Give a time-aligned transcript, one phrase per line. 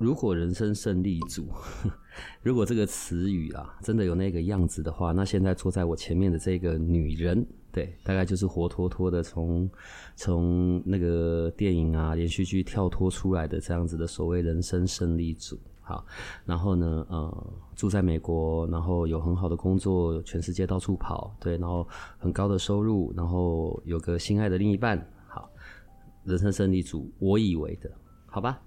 [0.00, 1.46] 如果人生胜利组，
[2.42, 9.70] 如果这个词语啊真的有那个样子的话，那现在坐在我前面的这个女人，对，大概就是活脱脱的从
[10.16, 15.60] 从那个电影啊连续剧跳脱出来的这样子的所谓人生胜利组。
[15.82, 16.06] 好，
[16.46, 21.86] 然后呢，呃，住在美国，然后有很好的工作，全世界到处跑，对，然后
[22.16, 24.98] 很高的收入，然后有个心爱的另一半。
[25.28, 25.50] 好，
[26.24, 27.90] 人生胜利组，我以为的，
[28.24, 28.62] 好吧。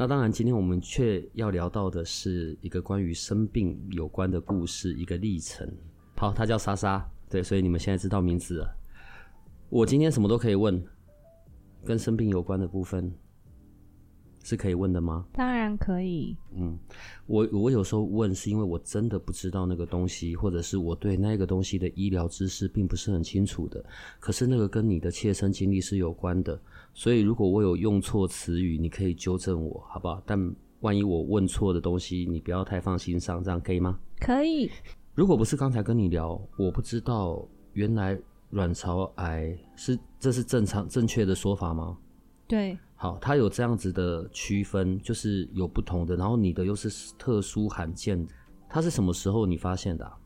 [0.00, 5.70] 那当然，今天我们却要聊到的是一个关于生病有关的故事，一个历程。
[6.16, 8.76] 好，他叫莎莎，对，所以你们现在知道名字了。
[9.68, 10.82] 我今天什么都可以问，
[11.84, 13.12] 跟生病有关的部分。
[14.42, 15.26] 是可以问的吗？
[15.34, 16.34] 当然可以。
[16.56, 16.78] 嗯，
[17.26, 23.84] 我我有时候问是因为我真的不知道那个东西，或者是我对那个东西的医疗知识并不是很清楚的。
[24.18, 26.58] 可是那个跟你的切身经历是有关的，
[26.92, 30.22] 所以如果我有用错词语，你可以纠正我，好不好？
[30.26, 33.98] 但万一我问错的东西，你不要太放心上，这样可以吗？
[34.18, 34.70] 可以。
[35.14, 38.18] 如果不是刚才跟你聊，我不知道原来
[38.50, 41.96] 卵巢癌是，这是正常正确的说法吗？
[42.46, 42.76] 对。
[42.96, 48.32] 好，它有这样子的区分，就是有不同的，然后你的又是特殊罕见的，
[48.68, 50.18] 它是什么时候你发现的啊？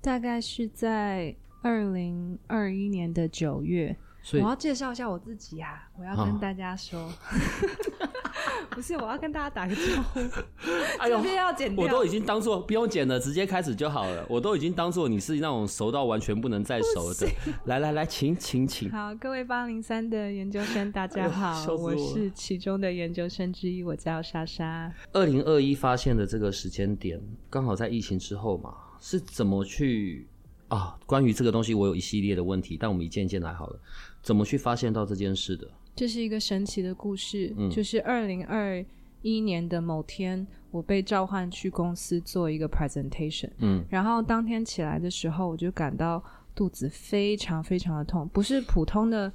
[0.00, 3.96] 大概是在二零二一年的九月。
[4.28, 7.00] 所以我要介绍一下我自己啊，我要跟大家说。
[7.00, 7.12] 啊
[8.70, 10.20] 不是，我要跟大家打个招呼。
[11.00, 14.24] 哎呦，要剪掉，我都已经当做不用剪了，直接开始就好了。
[14.28, 17.26] 我都已经当做你是那种熟到完全不能再熟的。
[17.64, 18.90] 来来来，请请请。
[18.90, 24.92] 好，各位八零三的研究生，大家好，哎、我，我是其中的研究生之一，我叫莎莎。
[25.12, 30.28] 二零二一发现的这个时间点，刚好在疫情之后嘛，是怎么去
[30.68, 30.98] 啊？
[31.06, 33.80] 关于这个东西，我有一系列的问题，但我们一件一件来好了。
[34.22, 35.68] 怎么去发现到这件事的？
[35.94, 38.84] 这是一个神奇的故事，嗯、就是二零二
[39.22, 46.22] 一年的某天，我被召唤去公司做一个 presentation，嗯，然后当天起来的时候，我就感到
[46.54, 49.32] 肚子非常非常的痛，不是普通的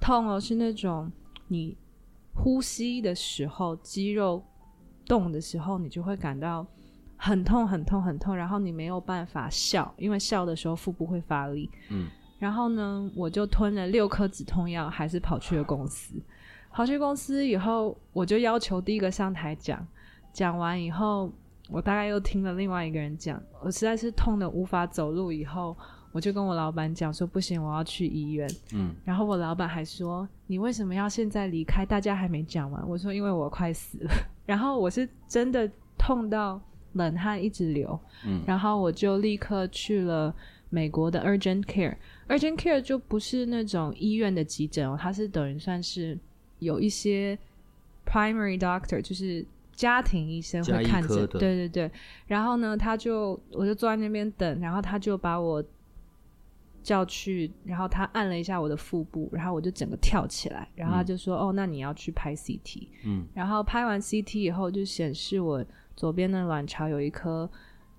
[0.00, 1.10] 痛哦，是那种
[1.48, 1.76] 你
[2.32, 4.42] 呼吸的时候肌肉
[5.06, 6.66] 动的时候，你就会感到
[7.16, 12.06] 很痛很痛很痛，然后你没有办法笑，因为笑的时候腹部会发力，嗯。
[12.38, 16.14] 然后呢，我就吞了六颗止痛药，还是跑去了公司。
[16.70, 19.84] 跑去公司以后，我就要求第一个上台讲。
[20.34, 21.32] 讲完以后，
[21.70, 25.32] 我大概又听了另外一个人讲，我实在是痛得无法走路。
[25.32, 25.74] 以后，
[26.12, 28.94] 我就跟我老板讲说：“不行，我要去医院。”嗯。
[29.02, 31.86] 然后我老板还说：“你为什么要现在离开？
[31.86, 34.10] 大家还没讲完。”我说：“因为我快死了。
[34.44, 35.66] ”然后我是真的
[35.96, 36.60] 痛到
[36.96, 37.98] 冷汗一直流。
[38.26, 38.42] 嗯。
[38.46, 40.34] 然后我就立刻去了。
[40.68, 46.18] 美国的 urgent care，urgent care 就不是那种医院的急诊哦，它是等于算是
[46.58, 47.38] 有一些
[48.04, 51.90] primary doctor，就是家庭医生会看诊，对对对。
[52.26, 55.64] 然后呢，他就我就坐在那边等，然后他就把我
[56.82, 65.64] 叫去，然后他按了一下我的腹部，然后我就整个跳起来，然后他就说：“嗯、哦，那你要去拍 CT。”嗯，然后拍完 CT 以后，就显示我
[65.96, 67.50] 左边的卵巢有一颗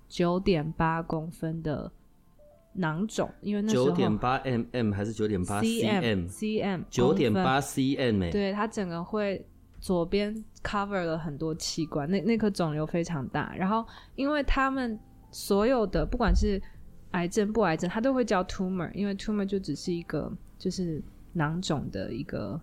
[0.08, 1.92] 九点八公分的。
[2.80, 9.44] 囊肿，因为那时候九点八 mm 还是九点八 cm，cm 九点八 cm，欸，对，它整个会
[9.80, 10.32] 左边
[10.62, 13.52] cover 了很多器官，那那颗肿瘤非常大。
[13.56, 13.84] 然后，
[14.14, 15.00] 因为他们
[15.32, 16.62] 所有的不管是
[17.14, 21.04] 癌症不癌症，它都会叫 tumor，因为 tumor 就只是一个就是
[21.34, 22.62] 囊肿的一个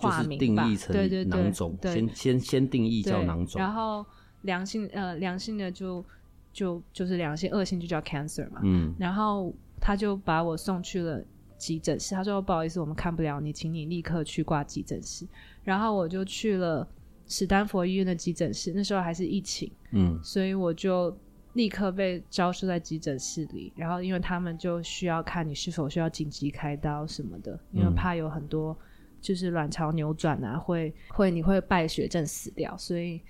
[0.00, 4.04] 化名吧，就是定义成囊肿，对对对，对，先先先定义叫囊肿，然后
[4.42, 6.04] 良性呃良性的就。
[6.52, 8.60] 就就是良性，恶性就叫 cancer 嘛。
[8.64, 11.22] 嗯，然后他就把我送去了
[11.56, 12.12] 急诊室。
[12.12, 15.24] 他说：“不好意思，我们看不了你，请你立刻去挂急诊室。”
[15.62, 16.84] 然后我就去了
[17.28, 18.72] 史丹佛医院的急诊室。
[18.74, 21.16] 那时候还是疫情，嗯，所以我就
[21.52, 23.72] 立刻被招收在急诊室里。
[23.76, 28.76] 然后因为他们就需要看你是否需要紧急开刀什么的，因为怕有很多
[29.20, 33.20] 就是卵巢扭转啊，会会你会败血症死掉，所以。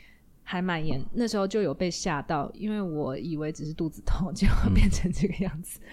[0.43, 5.79] 还蛮严，那时候就有被吓到，因为我以为只是肚子痛， 结果变成这个样子。
[5.81, 5.87] 嗯、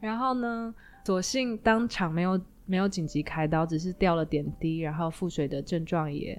[0.00, 0.74] 然后呢，
[1.06, 6.38] 所幸当场没有没有紧急开刀，只是掉了点滴，然后腹水的症状也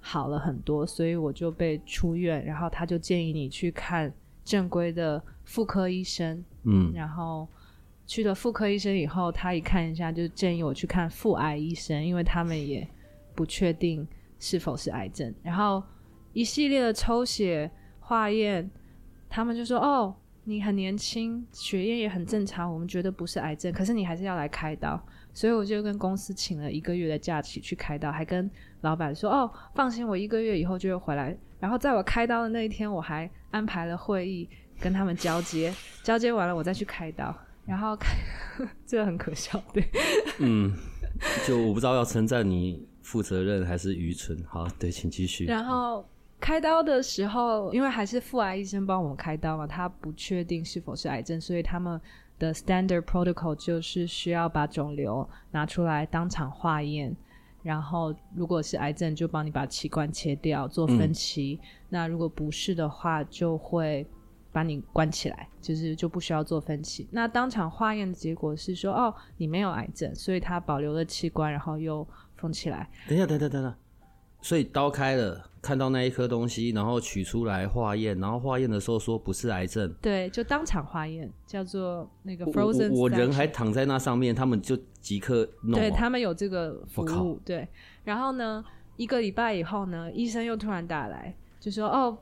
[0.00, 2.44] 好了很多，所以我就被出院。
[2.44, 4.12] 然后他就建议你去看
[4.44, 7.48] 正规的妇科医生，嗯，然后
[8.06, 12.86] 去了妇科医生以后，他一看一下就建议我去看妇癌医生，因为他们也
[13.34, 14.06] 不确定
[14.38, 15.34] 是否是癌症。
[15.42, 15.82] 然后
[16.32, 17.70] 一系列的抽血
[18.00, 18.70] 化验，
[19.28, 20.14] 他们就说：“哦，
[20.44, 25.00] 你很年轻，血液也很正常，我们觉得不是癌症，可是你还是要来开刀。”
[25.32, 28.48] 所以我就跟公司请了一个月的假期去开刀，还跟
[28.82, 34.48] 老板说：“哦，放心，我一个月以后就会回来。”然后在我开刀的那一天，我还安排了会议
[34.78, 35.74] 跟他们交接，
[36.04, 37.34] 交接完了我再去开刀。
[37.66, 38.16] 然后开，
[38.86, 39.84] 这个很可笑，对。
[40.38, 40.72] 嗯，
[41.46, 44.36] 就我不知道要称赞你负责任还是愚蠢。
[44.46, 45.44] 好，对，请继续。
[45.46, 46.06] 然后
[46.40, 52.00] 开刀的时候，因为还是妇癌医生帮我们开刀嘛，他不确定是否是癌症，所以他们。
[52.36, 57.16] 的 standard protocol 就是需要把肿瘤拿出来当场化验，
[57.62, 61.60] 然后如果是癌症，就帮你把器官切掉做分期。
[61.62, 64.04] 嗯、那如果不是的话，就会
[64.54, 67.08] 把你关起来，就是就不需要做分期。
[67.10, 72.06] 那当场化验的结果是说，哦，你没有癌症，所以他保留了器官，然后又
[72.36, 72.88] 封起来。
[73.08, 73.74] 等一下，等等等等。
[74.40, 82.92] 所以刀开了，看到那一颗东西，然后取出来化验，然后化验的时候说不是癌症，对，就当场化验，叫做那个 frozen。
[82.92, 85.80] 我，我人还躺在那上面，他们就即刻弄。
[85.80, 87.66] 对，他们有这个服务，对。
[88.04, 88.64] 然后呢，
[88.96, 92.16] 一个礼拜以后呢，医生又突然打来，就说：“哦，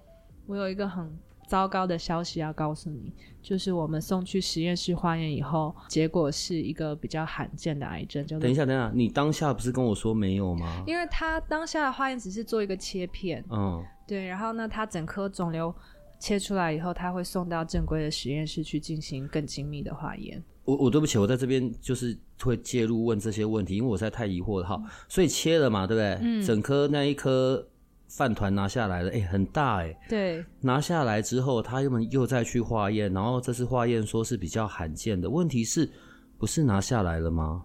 [0.46, 1.12] 我有一个很。”
[1.52, 3.12] 糟糕的消息要告诉你，
[3.42, 8.26] 就是我们送去实验室化验以后，结果是一个比较罕见的癌症。
[8.26, 10.82] 就等一下，等一下，你当下不是跟我说没有吗？
[10.86, 14.24] 因为他当下的化验只是做一个切片，嗯，对。
[14.24, 15.74] 然后呢，他整颗肿瘤
[16.18, 20.42] 切出来以后，他会送到正规的实验室去进行更精密的化验。
[20.64, 24.82] 我我对不起，我在这边就是会介入问这些问题，因为我实在太疑惑了哈。
[25.06, 26.18] 所以切了嘛，对不对？
[26.22, 27.68] 嗯，整颗那一颗。
[28.14, 29.98] 饭团拿下来了，哎、欸，很大哎、欸。
[30.08, 35.30] 对，拿下来之后，他又又再去化验，然后这次化验说是比较罕见的。
[35.30, 35.90] 问题是，
[36.38, 37.64] 不是拿下来了吗？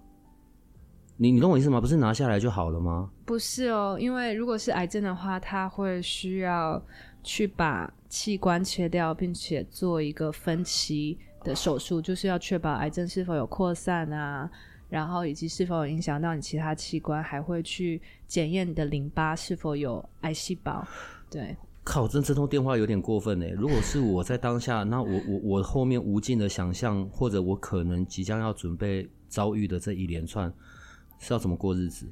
[1.18, 1.82] 你你懂我意思吗？
[1.82, 3.10] 不是拿下来就好了吗？
[3.26, 6.82] 不是哦，因为如果是癌症的话，他会需要
[7.24, 14.50] 去把器官切掉，并且做一个分期的手术，就是要确保癌症是否有扩散啊。
[14.90, 20.86] 然后以及是否影响到你其他器官，还会去检验你的淋巴是否有癌细胞。
[21.30, 23.46] 对，靠，这这通电话有点过分呢。
[23.52, 30.52] 如果是我在当下，那我我我后面无尽的想象，或者我可能即将要准备遭遇的这一连串，
[31.20, 32.06] 是要怎么过日子？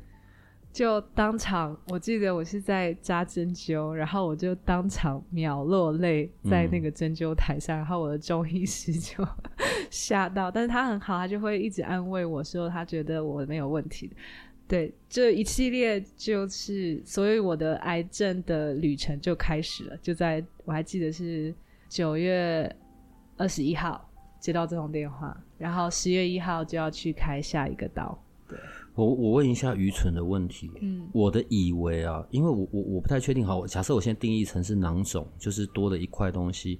[0.75, 9.25] 就当场，我记得我是在扎针灸，然后我就当场秒落泪在那个针灸台上，然后我的中医师就
[9.89, 14.11] 吓到，但是他很好，他就会一直安慰我说他觉得我没有问题。
[14.67, 19.95] 对，这一系列就是，所以我的癌症的旅程就开始了。
[20.01, 21.55] 就在我还记得是
[21.87, 22.69] 九月
[23.37, 24.05] 二十一号
[24.41, 28.21] 接到这通电话，然后十月一号就要去开下一个刀。
[28.49, 28.59] 对。
[28.95, 36.79] 我我问一下愚蠢的问题，嗯，我的以为啊，因为我我我不太确定，好，假设我现在定义成是囊肿，就是多了一块东西，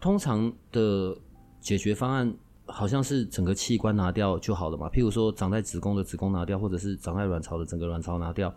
[0.00, 1.16] 通常的
[1.60, 2.32] 解决方案
[2.66, 4.88] 好像是整个器官拿掉就好了嘛？
[4.90, 8.54] 譬如说长在子宫的子宫拿掉，或者是长在卵巢的整个卵巢拿掉，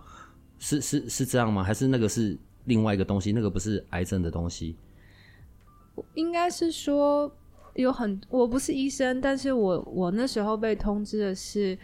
[0.60, 1.64] 是是是这样吗？
[1.64, 3.32] 还是那个是另外一个东西？
[3.32, 4.76] 那个不是癌症的东西？
[6.14, 7.36] 应该是说
[7.74, 11.76] 有很，我不是医生，但是我我那时候被通知的是。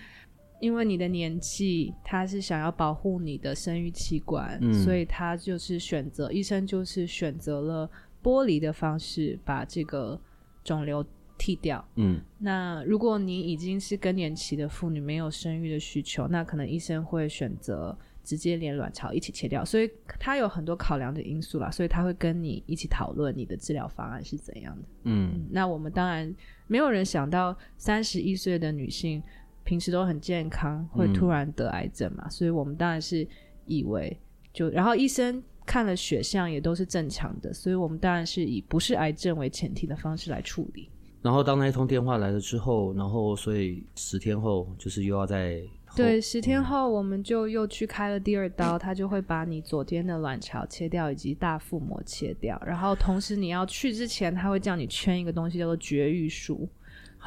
[0.59, 7.89] 因为你的年纪，他是想要保护你的生育器官，嗯，所以他就是选择，医生就是选择了
[8.21, 10.19] 剥离的方式把这个
[10.63, 11.05] 肿瘤
[11.37, 11.83] 剃掉。
[11.95, 19.63] 嗯，那如果你已经是更年期的妇女，没有生育的需求，那可能医生会选择直接连卵巢一起切掉。
[19.63, 19.89] 所以
[20.19, 24.83] 他有很多考量的因素啦，所以他会跟你一起讨论你的治疗方案是怎样的。
[25.03, 26.35] 嗯，嗯，那我们当然
[26.67, 29.23] 没有人想到三十一岁的女性。
[29.69, 32.23] 平时都很健康，会突然得癌症嘛？
[32.25, 33.27] 嗯、所以我们当然是
[33.67, 34.19] 以为
[34.51, 40.89] 就，然后医生看了血象也都是正常的，所以我们当然是以不是癌症为前提的方式来处理。
[41.21, 45.61] 然后当那一通电话来了之后，然后所以十天后就是又要再
[45.95, 56.67] 对，十天后我们就又去开了第二刀，嗯、 他就会把你左边的卵巢切掉以及大腹膜切掉，然后同时你要去之前，他会叫你圈一个东西叫做绝育书，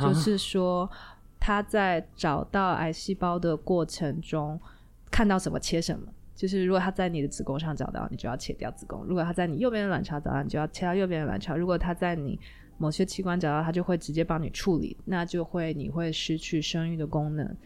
[0.00, 0.90] 就是说。
[1.44, 4.60] 他在找到癌细胞的过程中，
[5.10, 6.06] 看到什么切什么。
[6.36, 12.38] 就是如果他在你的子宫上找到，你就要切掉子宫；如果他在你右边的卵巢找到，你就要切掉右边的卵巢；如果他在你
[12.78, 17.56] 某些器官找到，他就会直接帮你处理，那就会你会失去生育的功能。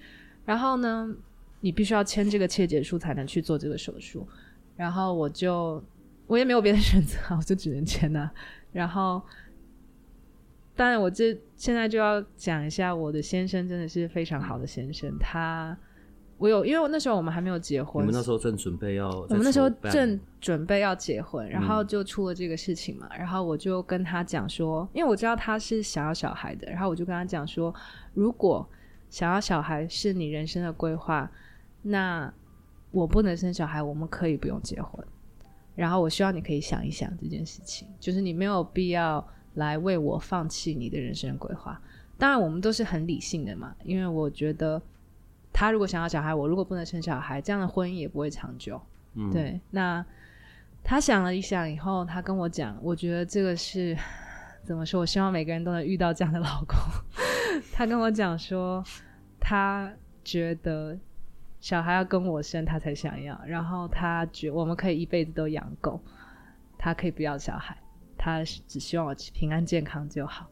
[0.46, 1.14] 然后呢，
[1.60, 4.26] 你必须要签这个切结书才能去做这个手术。
[4.74, 5.84] 然后我就
[6.26, 8.32] 我也没有别的选择，我就只能签了。
[8.72, 9.22] 然后，
[10.76, 15.76] 当然我这现在就要讲一下，我的先生真的是非常好的先生，他。
[16.38, 17.94] 我有，因为我那时候我们还没有结婚。
[17.94, 23.08] 我们那时候正准备要，我们那时候正准备要结婚，然后就出了这个事情嘛。
[23.12, 27.74] 嗯、然后我就跟他讲说，因为我知道他是想要小孩的，然后我就跟他讲说，
[28.12, 28.68] 如果
[29.08, 31.30] 想要小孩是你人生的规划，
[31.80, 32.30] 那
[32.90, 35.02] 我不能生小孩，我们可以不用结婚。
[35.74, 39.26] 然后我希望你可以想一想这件事情，就是你没有必要
[39.56, 41.78] 来为我放弃你的人生规划。
[42.16, 44.80] 当然，我们都是很理性的嘛，因为我觉得。
[45.58, 48.78] 他如果想要小孩，我如果不能生小孩，这样的婚姻也不会长久。
[49.14, 49.58] 嗯，对。
[49.70, 50.04] 那
[50.84, 53.96] 他想了一想以后，他跟我讲，我觉得这个是
[54.64, 55.00] 怎么说？
[55.00, 56.76] 我希望每个人都能遇到这样的老公。
[57.72, 58.84] 他跟我讲说，
[59.40, 59.90] 他
[60.22, 60.94] 觉得
[61.58, 63.40] 小孩要跟我生，他才想要。
[63.46, 65.98] 然后他觉我们可以一辈子都养狗，
[66.76, 67.74] 他可以不要小孩，
[68.26, 70.50] 他只希望我平安健康就好。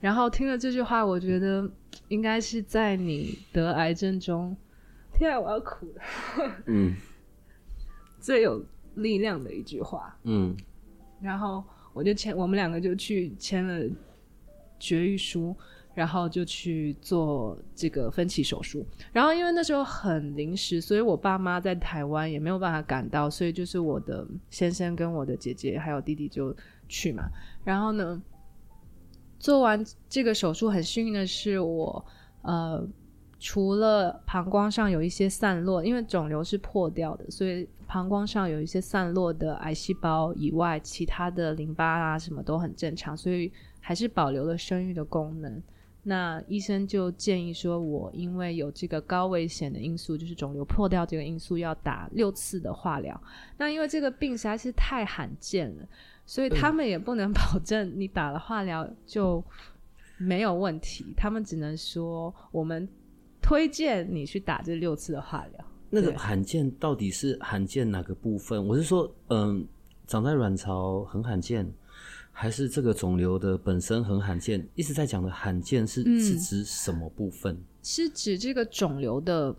[0.00, 1.70] 然后听了这句话，我觉得
[2.08, 4.56] 应该是在你得癌症中，
[5.12, 6.02] 天啊，我要哭了。
[6.64, 6.96] 嗯，
[8.18, 10.16] 最有力量的一句话。
[10.22, 10.56] 嗯，
[11.20, 13.86] 然后我就签，我们两个就去签了
[14.78, 15.54] 绝育书，
[15.94, 18.86] 然后就去做这个分期手术。
[19.12, 26.54] 然后因为那时候很临时，所以我爸妈在台湾也没有办法赶到，所以就是我的先生跟我的姐姐还有弟弟就
[26.88, 27.28] 去嘛。
[27.64, 28.20] 然后呢，
[29.38, 32.04] 做完这个手术，很幸运的是我，
[32.42, 32.86] 呃，
[33.38, 45.62] 除了膀胱上有一些散落，因为肿瘤是破掉的，所以膀胱上有一些散落的癌细胞以外，其他的淋巴啊什么都很正常，所以还是保留了生育的功能。
[46.06, 53.18] 那医生就建议说，我因为有这个高危险的因素，就是肿瘤破掉这个因素，要打六次的化疗。
[53.56, 55.88] 那因为这个病实在是太罕见了。
[56.26, 59.42] 所以他们也不能 保证你打了化疗就
[60.16, 62.88] 没有问题，他们只能说我们
[63.42, 65.64] 推荐你去打这六次的化疗。
[65.90, 68.66] 那个罕见到底是罕见哪个部分？
[68.66, 69.66] 我是说，嗯，
[70.06, 71.70] 长在卵巢很罕见，
[72.32, 74.66] 还是这个肿瘤的本身很罕见？
[74.74, 77.54] 一直在讲的罕见是是指什么部分？
[77.54, 79.54] 嗯，是指这个肿瘤的。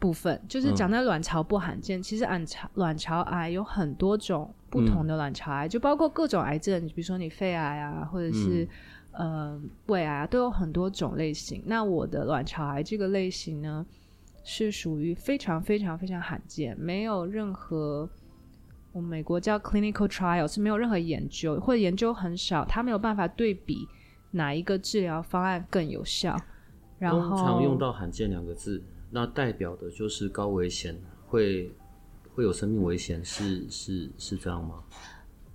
[0.00, 8.66] 部分就是长在卵巢不罕见，嗯、其实卵巢卵巢癌有很多种不同的卵巢癌，嗯、就包括各种癌症，比如说你肺癌啊，或者是、
[9.12, 11.62] 嗯、呃胃癌啊，都有很多种类型。
[11.66, 13.84] 那我的卵巢癌这个类型呢，
[14.42, 18.08] 是属于非常非常非常罕见，没有任何
[18.92, 23.86] 我们美国叫 clinical trial 是没有任何研究，或者研究很少，它没有办法对比
[24.30, 26.34] 哪一个治疗方案更有效。
[26.98, 28.82] 然后常用到罕见两个字。
[29.10, 31.72] 那代表的就是高危险，会
[32.34, 34.82] 会有生命危险，是是是这样吗？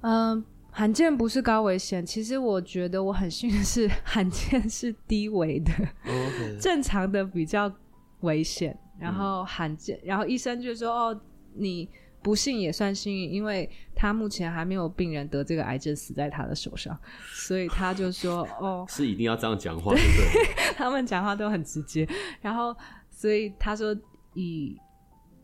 [0.02, 5.72] 嗯、呃，罕见不是高危险，其实我觉得我很幸运是 罕见是低危的
[6.06, 6.58] ，oh, okay.
[6.60, 7.74] 正常的比较
[8.20, 11.22] 危险，然后罕见，然后医生就说哦，
[11.54, 11.90] 你
[12.22, 17.00] 不幸也算幸运，因为他目前还没有病人得这个癌症死在他的手上，
[17.32, 20.74] 所以他就说哦， 是一定要这样讲话对不对？
[20.76, 22.06] 他们讲话都很直接，
[22.42, 22.76] 然后。
[23.18, 23.96] 所以他说，
[24.34, 24.78] 以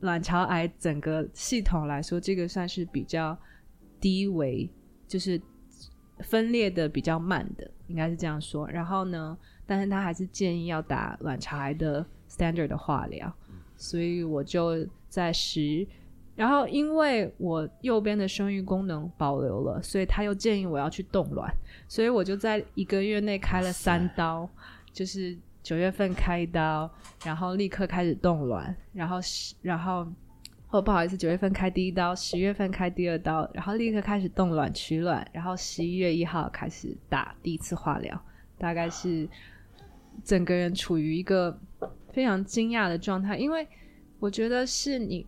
[0.02, 3.36] 卵巢癌整个系统来说，这个算是比较
[4.02, 4.70] 低维，
[5.08, 5.42] 就是
[6.20, 8.70] 分裂的比较慢的，应该是这样说。
[8.70, 13.34] 然后呢，但是他还是建议要打卵巢癌的 standard 的化疗。
[13.78, 15.88] 所以我就在十，
[16.36, 21.50] 然后因为我右边的生育功能保留了，所以他又建议我要去冻卵，
[21.88, 24.50] 所以我就在一个月内开了三刀，
[24.92, 25.38] 就是。
[25.64, 26.90] 九月份开刀，
[27.24, 30.06] 然后立刻开始冻卵，然后十，然后
[30.72, 38.20] 哦不好意思，九月份开第一刀，十月份开第二刀，然后立刻开始冻卵取卵，然后十一月一号开始打第一次化疗，
[38.58, 39.30] 大概是
[40.24, 41.56] 整个人处于一个
[42.12, 43.68] 非常惊讶的状态，因为
[44.20, 45.28] 我觉得是你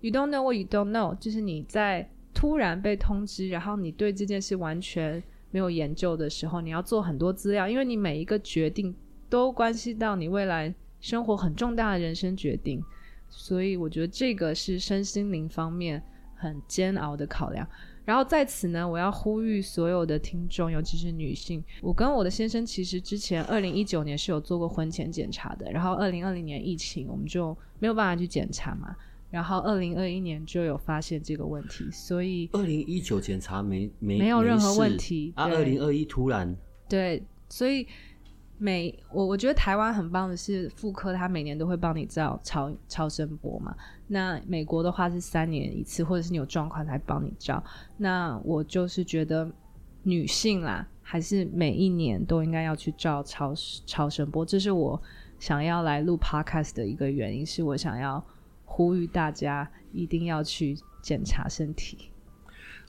[0.00, 8.94] ，you don't know what you don't know，就是你在突然被通知，然后你对这件事完全没有研究的时候，你要做很多资料，因为你每一个决定。
[9.28, 12.82] 都关系到你未来生活很重大的人生决定，
[13.28, 16.02] 所以我觉得这个是身心灵方面
[16.34, 17.66] 很煎熬的考量。
[18.04, 28.94] 然后在此呢，我要呼吁所有的听众，尤其是女性，我跟我的先生其实之前二零一九年是有做过婚前检查的，然后二零二零年疫情我们就没有办法去检查嘛，
[29.28, 36.56] 然后二零二一年就有发现这个问题，所以二零一九检查没没没有任何问题，啊，二零二一突然
[36.88, 37.86] 对，所以。
[38.58, 43.76] 每我我觉得台湾很棒的是妇科，它每年都会帮你照超超声波嘛。
[44.06, 47.62] 那美国的话是三年一次，或者是你有状况才帮你照。
[47.98, 49.50] 那我就是觉得
[50.04, 53.52] 女性啦，还是每一年都应该要去照超
[53.84, 54.46] 超声波。
[54.46, 55.00] 这是我
[55.38, 58.24] 想要来录 podcast 的一个原因，是我想要
[58.64, 62.10] 呼吁大家一定要去检查身体。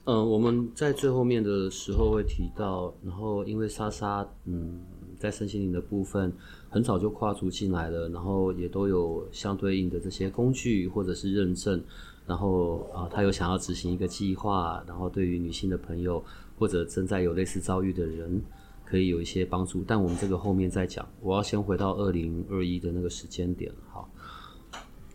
[0.04, 4.80] 嗯、我们在最后面的时候会提到，然后因为莎莎，嗯。
[5.18, 6.32] 在身心灵的部分，
[6.70, 11.82] 很早就跨足进来了，然后也都有相对应的这些工具或者是认证，
[12.26, 16.22] 然后啊，他有想要执行一个计划，然后对于女性的朋友
[16.58, 18.40] 或者正在有类似遭遇的人，
[18.84, 19.82] 可以有一些帮助。
[19.86, 23.72] 但我们这个后面再讲，我要先回到二零二一的那个时间点。
[23.90, 24.08] 好，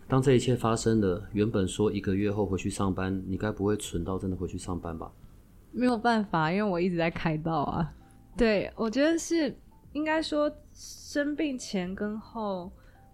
[0.06, 5.10] 当这一切发生了，原本说一个月后回去上班，你该不会蠢到真的回去上班吧？
[5.72, 7.92] 没有办法，因为我一直在开道啊。
[8.36, 9.56] 对，我觉得是。
[9.94, 12.70] 应该说，生病前跟后，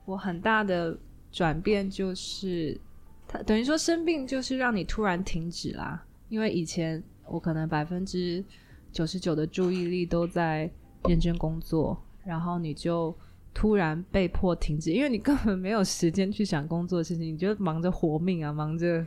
[0.06, 0.98] 我很大的
[1.30, 2.80] 转变就是，
[3.28, 6.04] 它等于说生病就是让你突然停止啦。
[6.30, 8.42] 因为以前我可能百分之
[8.90, 10.70] 九十九的注意力都在
[11.04, 13.14] 认真工作，然后你就
[13.52, 19.06] 突然被迫停止，因为你根本没有时间去想工作的事情，你就忙着活命啊，忙着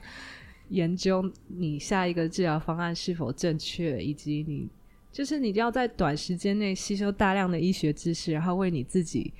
[0.69, 4.69] 研究你下一个治疗方案是否正确，以及你。
[5.13, 9.31] 就是你要在短时间内吸收大量的医学知识，然后为你自己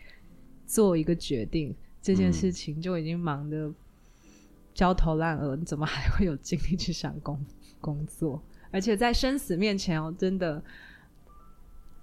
[0.67, 3.73] 做一个决定，这件事情就已经忙得
[4.71, 7.43] 焦头烂额，你怎么还会有精力去想工
[7.81, 8.41] 工作？
[8.69, 10.63] 而且在生死面前，哦真的，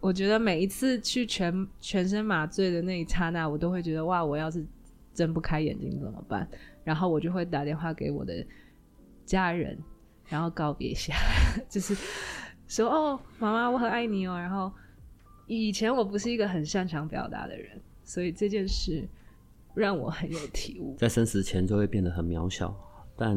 [0.00, 4.66] 我觉得每一次去全全身麻醉的那一刹那，我都会觉得哇，我要是
[5.14, 6.48] 睁不开眼睛怎么办？
[6.82, 8.44] 然后我就会打电话给我的
[9.24, 9.78] 家人，
[10.28, 11.14] 然后告别一下，
[11.70, 11.96] 就是。
[12.70, 14.38] 说哦，妈妈，我很爱你哦。
[14.38, 14.70] 然后
[15.48, 19.06] 以前我不是一个很擅长表达的人，所以这件事
[19.74, 20.94] 让我很有体悟。
[20.96, 22.72] 在生死前就会变得很渺小。
[23.16, 23.36] 但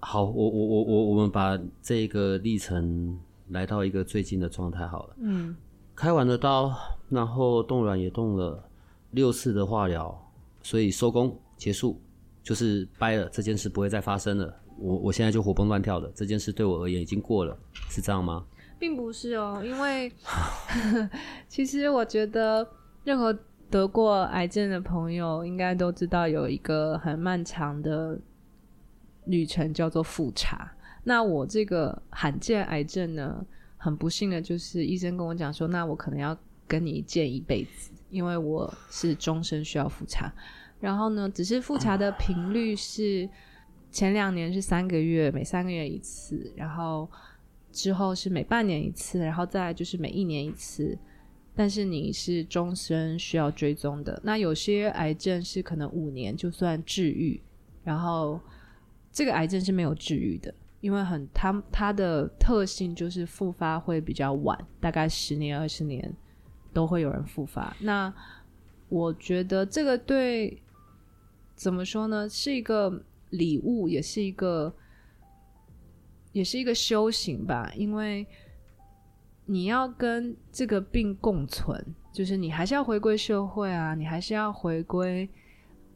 [0.00, 3.16] 好，我我我我我们把这个历程
[3.48, 5.16] 来到一个最近的状态好了。
[5.18, 5.54] 嗯，
[5.94, 6.74] 开完了刀，
[7.10, 8.66] 然后冻卵也冻了，
[9.10, 10.18] 六次的化疗，
[10.62, 12.00] 所以收工结束，
[12.42, 14.60] 就是掰了，这件事不会再发生了。
[14.78, 17.58] 我我现在就活蹦乱跳的这件事对我而言已经过了，
[17.90, 18.44] 是这样吗？
[18.78, 20.12] 并不是哦，因为
[21.48, 22.64] 其实我觉得
[23.02, 23.36] 任何
[23.68, 28.16] 得过癌症的朋友应该都知道有一个很漫长的
[29.24, 30.72] 旅程叫做复查。
[31.02, 33.44] 那我这个罕见癌症呢，
[33.76, 36.38] 很不幸的就是医生跟我讲说，那我可能要
[36.68, 40.32] 跟你见一辈子，因为我是终身需要复查。
[40.78, 43.28] 然后呢，只是复查的频率是。
[43.90, 47.10] 前两年是三个月，每三个月一次，然后
[47.72, 50.96] 之后是每半年一次，然后再就是每一年一次。
[51.56, 54.20] 但是你是终身需要追踪的。
[54.22, 57.40] 那有些癌症是可能五年就算治愈，
[57.82, 58.38] 然后
[59.10, 66.14] 这个癌症是没有治愈的，因为很它它的特性就是复发会比较晚，大概十年二十年
[66.72, 67.76] 都会有人复发。
[67.80, 68.14] 那
[68.88, 70.62] 我觉得这个对
[71.56, 72.28] 怎么说呢？
[72.28, 73.02] 是一个。
[73.30, 74.74] 礼物也是一个，
[76.32, 78.26] 也是一个修行吧，因为
[79.46, 85.28] 你要跟这个病共存，就是你还是要回归社会啊，你还是要回归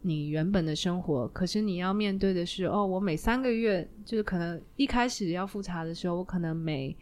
[0.00, 1.28] 你原本的生活。
[1.28, 6.96] 可是你要面对的是，哦，我每三个月，就是可能一开始要复查的时候，我可能每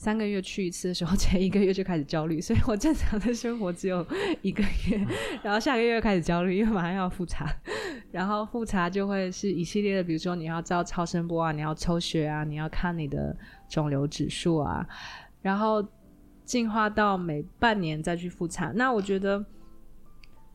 [0.00, 4.04] 三个月去一次的时候， 前一个月就开始焦虑，所以我正常的生活只有
[4.40, 5.06] 一个月，
[5.44, 7.46] 然后下个月开始焦虑，因为马上要复查，
[8.10, 13.36] 然后复查就会是一系列的，比如说你要照超声波啊，你要抽血啊，你要看你的
[13.68, 14.88] 肿瘤指数啊，
[15.42, 15.86] 然后
[16.46, 18.72] 进化到每半年再去复查。
[18.74, 19.44] 那我觉得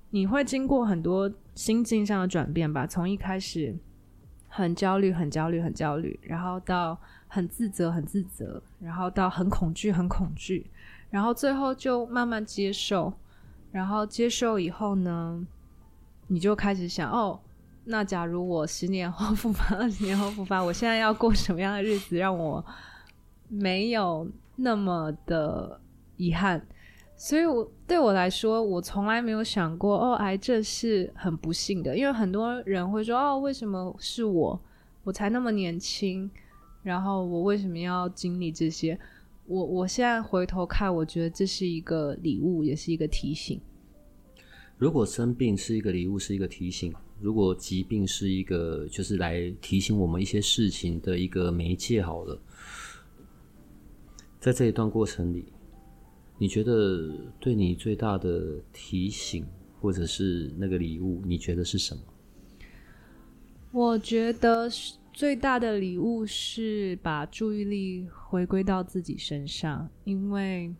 [0.10, 3.78] 你会经过很多心境上的转变吧，从一开始
[4.48, 7.00] 很焦虑、很焦虑、很焦虑，然后到。
[7.36, 10.66] 很自责，很自责，然后到很恐惧，很恐惧，
[11.10, 13.12] 然后最后就慢慢接受，
[13.74, 15.46] 然后接受以后呢，
[16.28, 17.38] 你就开始想，哦，
[17.84, 22.64] 那假如我十年后复发，二十年后复发，我现在要过什么样的日子，让我
[23.50, 25.78] 没有那么的
[26.16, 26.66] 遗憾？
[27.18, 34.58] 所以我对我来说，我从来没有想过，哦，癌症是很不幸的，因为很多人会说，哦，为什么是我？
[35.04, 36.32] 我才那么年轻。
[36.86, 38.98] 然后我为什么要经历这些？
[39.48, 43.60] 我我现在回头看，我觉得这是一个礼物，也是一个提醒。
[44.78, 52.40] 如果生病是一个礼物，是一个提醒；如果疾病是一个，就是来提醒我们一些事情的一个媒介，好了。
[54.40, 55.46] 在这一段过程里，
[56.38, 59.44] 你觉得对你最大的提醒，
[59.82, 62.02] 或者是那个礼物，你觉得是什么？
[63.72, 64.70] 我觉得
[65.16, 70.76] 最大的礼物是把注意力回归到自己身上，因为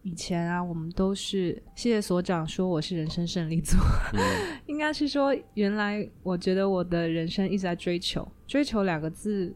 [0.00, 3.76] 以前啊，我们都是谢谢所长说我是人生胜利组，
[4.14, 4.18] 嗯、
[4.64, 9.54] 应该是说原来我觉得我的人生一直在追求，追求两个字。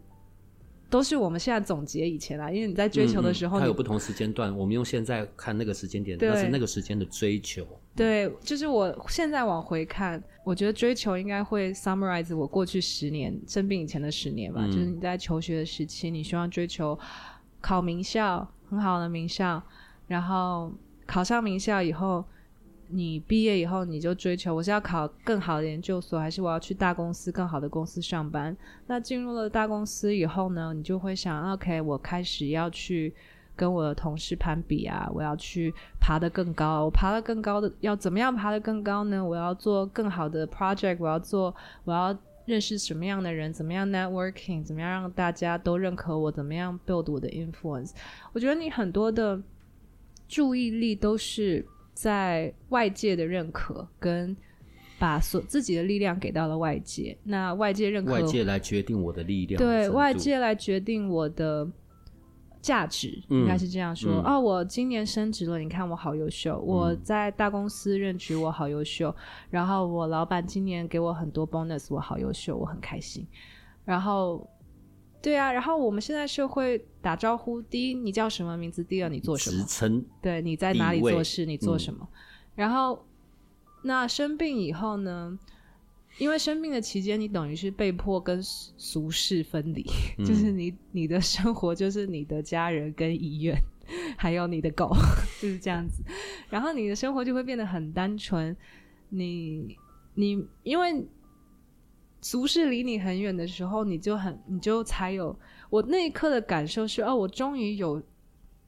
[0.91, 4.55] 都是我们现在总结以前啦，因为你在追求的时候，它有不同时间段。
[4.55, 7.67] 我们用现在看那个时间点，那是那个时间的追求。
[7.95, 14.63] 对，就是我现在往回看，我觉得追求应该会 summarize 我过去十年生病以前的十年吧。
[14.65, 16.99] 嗯、就是你在求学的时期，你希望追求
[17.61, 19.63] 考名校，很好的名校，
[20.09, 20.73] 然后
[21.07, 22.25] 考上名校以后。
[22.93, 28.57] 你毕业以后，你就追求我是要考更好的研究所，还是我要去大公司更好的公司上班？
[28.87, 33.15] 那进入了大公司以后呢，你就会想，OK，我开始要去
[33.55, 36.85] 跟我的同事攀比啊，我要去爬得更高。
[36.85, 39.25] 我爬得更高的要怎么样爬得更高呢？
[39.25, 43.53] 我要做更好的 project，我要做，我要认识什么样的人？
[43.53, 44.65] 怎么样 networking？
[44.65, 46.33] 怎么样让大家都认可我？
[46.33, 47.93] 怎么样 build 我的 influence？
[48.33, 49.41] 我觉得你很多的
[50.27, 51.65] 注意力都是。
[52.01, 54.35] 在外界的认可，跟
[54.99, 61.69] 把所自己的力量给到了外界，那外界认可，外界来决定我的力量的，对，外界来决定我的
[62.63, 64.15] 价值，嗯、应该是这样说。
[64.15, 69.15] 嗯、哦，我今年升职了，你看我好优秀，嗯、我在大公司任职，我好优秀，
[69.51, 73.27] 然后我老板今年给我很多 bonus，我好优秀，我很开心，
[73.85, 74.49] 然后。
[75.23, 78.83] 对啊，然后我们现在社会打招呼，第一你叫什么名字？
[78.83, 79.59] 第二你做什么？
[79.59, 80.05] 职称。
[80.23, 81.45] 对，你在哪里做事？
[81.45, 82.09] 你做什么？
[82.11, 82.17] 嗯、
[82.55, 83.05] 然后
[83.83, 85.39] 那生病以后呢？
[86.19, 89.85] 因为生病的期间，你等于是被迫跟俗世分离，
[90.19, 93.55] 嗯、就是你你的生活就是你的家人跟医院，
[94.17, 94.91] 还有你的狗，
[95.41, 96.03] 就是这样子。
[96.49, 98.57] 然后你的生活就会变得很单纯。
[99.11, 99.77] 你
[100.15, 101.07] 你因为。
[102.21, 105.35] 俗世离你很远的时候，你就很，你就才有
[105.71, 108.03] 我那一刻的感受是，哦，我终于有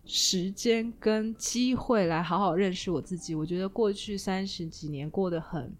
[0.04, 3.34] 时间跟机会来好好认识我自己。
[3.34, 5.72] 我觉得过去三十几年过得很、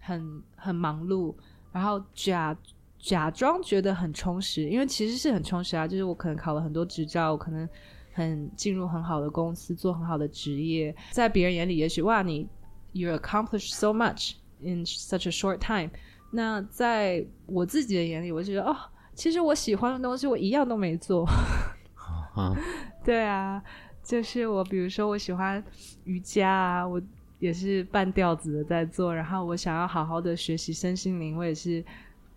[0.00, 1.34] 很、很忙碌，
[1.72, 2.56] 然后假
[2.98, 5.86] 假装觉得很充实，因为其实是很充实啊。
[5.86, 7.68] 就是我可能考了很多执照，我可能
[8.12, 12.48] 很进入很好的公司，做很好的职业，在别人眼里也许哇，你
[12.92, 15.90] you accomplished so much in such a short time。
[16.34, 18.74] 那在我自己的眼里，我觉得哦，
[19.14, 21.26] 其实我喜欢的东西我一样都没做。
[22.34, 22.56] 啊，
[23.04, 23.62] 对啊，
[24.02, 25.62] 就是我，比如说我喜欢
[26.04, 27.00] 瑜伽啊，我
[27.38, 29.14] 也是半吊子的在做。
[29.14, 31.84] 然后我想要好好的学习身心灵，我也是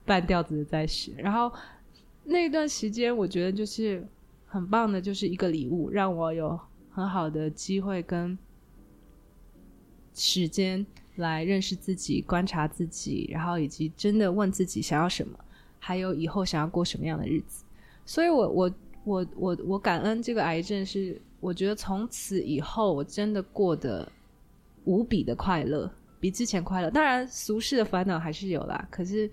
[0.03, 1.13] 半吊子的在学。
[1.17, 1.49] 然后
[2.25, 4.05] 那段时间，我觉得就是
[4.45, 6.59] 很棒的，就是一个礼物，让我有
[6.91, 8.37] 很好的机会跟
[10.13, 10.85] 时间。
[11.15, 15.37] 来认识自己，观察自己，然后以及真的问自己想要什么，
[15.79, 17.63] 还有以后想要过什么样的日子。
[18.05, 24.11] 所以我，我我我我感恩这个癌症，是我觉得从此以后，我真的过得
[24.83, 26.91] 无比的快乐，比之前快乐。
[26.91, 29.29] 当然，俗世的烦恼还是有啦，可是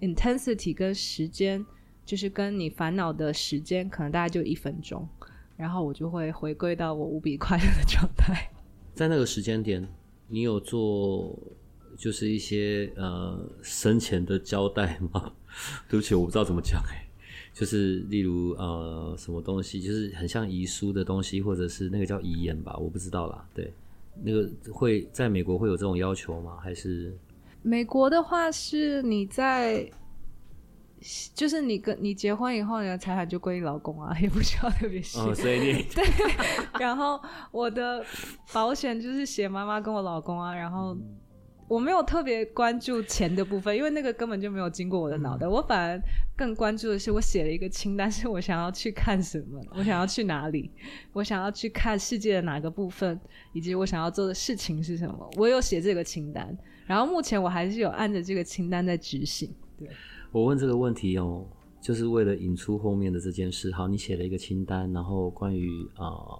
[0.00, 1.64] intensity 跟时间，
[2.04, 5.08] 就是跟你烦恼的时间，可能大概就一分钟，
[5.56, 8.50] 然后我就会回归到我无比快乐的状态。
[8.94, 9.86] 在那个时间点。
[10.30, 11.36] 你有做
[11.98, 15.32] 就是一些呃生前的交代吗？
[15.90, 17.06] 对不起，我不知道怎么讲哎。
[17.52, 23.44] 就是例如呃什么东西，就是很像遗书的东西，或者是那个叫遗言吧，我不知道啦。
[23.52, 23.72] 对，
[24.22, 26.56] 那个会在美国会有这种要求吗？
[26.62, 27.12] 还是
[27.62, 29.90] 美国的话是你在。
[31.34, 35.18] 就是你跟你结婚以后，你的财产就归你老公啊，也不需要特别写。
[35.18, 36.04] 哦，所以你对。
[36.78, 38.04] 然后我的
[38.52, 40.96] 保险就是写妈妈跟我老公啊，然后
[41.68, 45.46] 我没有特别关注钱的部分，因为那个根本就没有经过我的脑袋。
[45.46, 46.02] 嗯、我反而
[46.36, 50.70] 更关注的是，我写了一个清单，是我想要去看什么，我想要去哪里，
[51.12, 53.18] 我想要去看世界的哪个部分，
[53.52, 55.30] 以及我想要做的事情是什么。
[55.36, 56.54] 我有写这个清单，
[56.86, 59.54] 然后目前我还是有按着这个清单在执行。
[59.78, 59.88] 对。
[60.32, 61.44] 我问这个问题哦，
[61.80, 63.72] 就是为了引出后面的这件事。
[63.72, 66.38] 好，你写了一个清单，然后关于啊、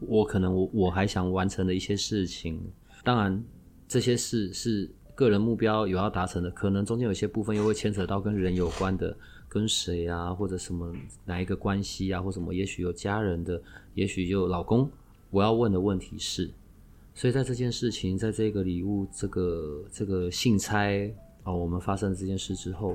[0.00, 2.60] 我可能我我还想完成的一些事情。
[3.02, 3.42] 当然，
[3.88, 9.16] 这些事是个人目标有要达成的，可能中间有些部分又会牵扯到跟人有关的，
[9.48, 10.92] 跟谁啊，或者什么
[11.24, 13.58] 哪一个关系啊，或什么，也许有家人的，
[13.94, 14.86] 也许有老公。
[15.30, 16.50] 我要问的问题是，
[17.14, 20.90] 所以在这件事情，在这个礼物，这个这个信差。
[21.48, 22.94] 哦，我们发生这件事之后，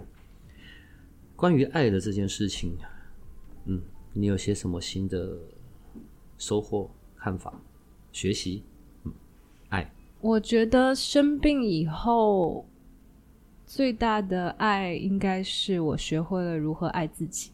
[1.36, 2.78] 关于爱的这件事情，
[3.66, 3.82] 嗯，
[4.14, 5.36] 你有些什么新的
[6.38, 7.60] 收获、看法、
[8.12, 8.64] 学习，
[9.06, 9.12] 嗯，
[9.70, 9.92] 爱。
[10.22, 12.70] 我觉得生病以后
[13.66, 17.50] 最大的爱，应该是我学会了如何爱自己，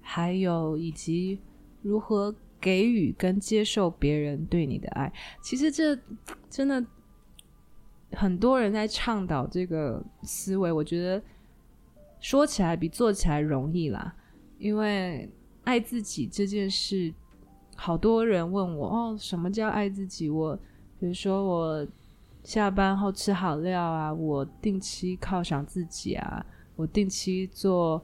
[0.00, 1.38] 还有以及
[1.82, 5.12] 如何给予跟接受别人对你的爱。
[5.42, 5.98] 其实这
[6.48, 6.82] 真的
[8.12, 11.22] 很多人在倡导这个思维，我觉得
[12.20, 14.14] 说起来比做起来容易啦，
[14.58, 15.30] 因为
[15.64, 17.12] 爱自己这件事，
[17.76, 20.28] 好多人问我哦，什么叫爱自己？
[20.28, 20.56] 我
[20.98, 21.86] 比如说我。
[22.42, 26.44] 下班后吃好料啊，我定期犒赏自己啊，
[26.74, 28.02] 我定期做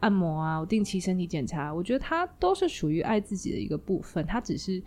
[0.00, 4.82] 按摩啊，我定期身体检查，我觉得它都是属于爱自己的一个部分，它只是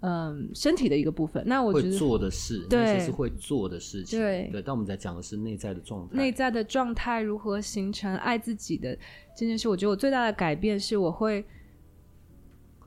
[0.00, 1.42] 嗯身体的一个部分。
[1.46, 4.62] 那我觉得会做的事，对，那些是会做的事情，对对。
[4.62, 8.96] 但我们在讲的是内在的状态，内在的状态如何形成爱自己的
[9.36, 11.44] 这件事，我觉得我最大的改变是我会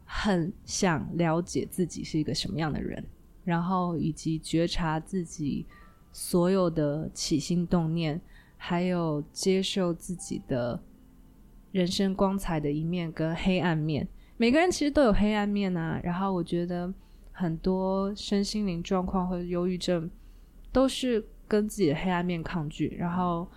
[0.06, 3.04] 很想了解自己是一个什么样的人。
[3.46, 5.66] 然后以及觉察自己
[6.14, 8.22] 所有的起心动念，
[8.56, 10.82] 还有接受自己的
[11.74, 14.08] 人生光彩的一面跟黑暗面。
[14.38, 16.00] 每个人其实都有黑暗面啊。
[16.04, 16.92] 然后我觉得
[17.32, 20.10] 很多身心灵状况或者忧郁症，
[20.72, 22.96] 都是跟自己的黑暗面抗拒。
[22.98, 23.48] 然后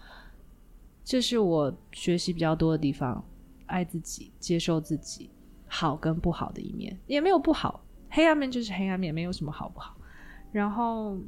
[1.04, 3.24] 这是我学习比较多的地方：
[3.66, 5.30] 爱自己，接受自己
[5.66, 7.82] 好跟不好的一面，也没有不好。
[8.08, 9.96] 黑暗面就是黑暗面，没有什么好不好。
[10.52, 11.18] 然后，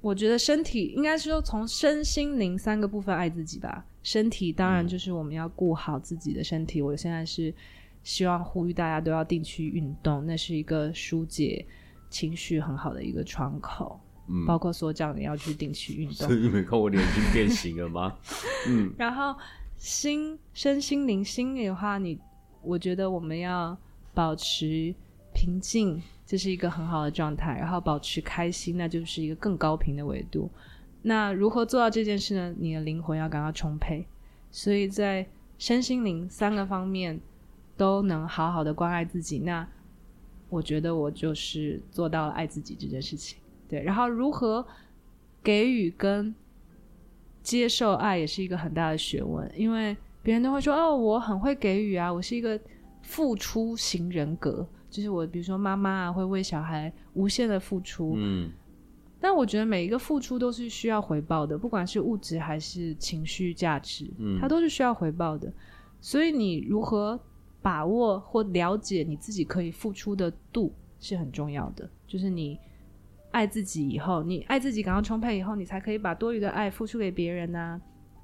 [0.00, 3.86] 我觉得身体应该是说从身心灵三个部分爱自己吧。
[4.02, 6.80] 身体当然就是我们要顾好自己的身体。
[6.80, 7.54] 嗯、我现在是
[8.04, 11.66] 希望呼吁大家都要定期运动，那是一个疏解
[12.08, 13.98] 情绪很好的一个窗口。
[14.28, 16.28] 嗯，包括所长你要去定期运动。
[16.28, 18.16] 所以你没看我脸已经变形了吗？
[18.68, 18.94] 嗯。
[18.96, 19.34] 然后
[19.76, 22.16] 心身心灵心理的话，你
[22.62, 23.76] 我觉得我们要
[24.14, 24.94] 保持。
[25.36, 27.58] 平静，这是一个很好的状态。
[27.58, 30.48] 然后保持开心，那就是一个更高频的维度。
[31.02, 32.54] 那如何做到这件事呢？
[32.56, 34.06] 你的灵魂要感到充沛，
[34.52, 35.26] 所以在
[35.58, 37.20] 身心灵三个方面
[37.76, 39.38] 都能好好的关爱自己。
[39.38, 39.66] 那
[40.48, 43.38] 我觉得我就是做到了爱自己这件事情。
[43.68, 44.64] 对，然后如何
[45.42, 46.34] 给予跟
[47.42, 49.50] 接受爱，也是一个很大的学问。
[49.56, 52.58] 因为别人都会说：“哦，我很会给予啊，我是一个
[53.02, 58.48] 付出型人格。”就是我，比如说妈妈啊，会为小孩无限的付出，嗯，
[59.18, 65.52] 但我觉得每一个付出都是需要回报的，不管是物质还是情绪价值，嗯，它都是需要回报的。
[66.00, 67.18] 所以你如何
[67.64, 71.88] 把握或了解你自己可以付出的度是很重要的。
[72.06, 72.60] 就是你
[73.30, 77.80] 爱自己以后，你爱自己感到充沛以后，你才可以把多余的爱付出给别人呐、啊。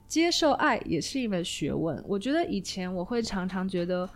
[0.06, 2.04] 接受爱也是一门学问。
[2.06, 4.06] 我觉得以前我会常常觉得，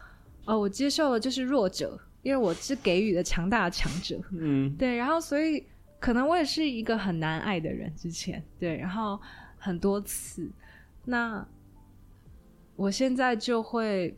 [0.45, 1.99] 哦，我接受了就是弱者。
[2.23, 5.63] 因为我是给予的强大的强者，嗯， 对，然后所以
[6.01, 9.21] 可能我也是一个很难爱的人，之前对，然后
[9.59, 10.51] 很多次，
[11.05, 11.47] 那
[12.77, 14.17] 我现在就会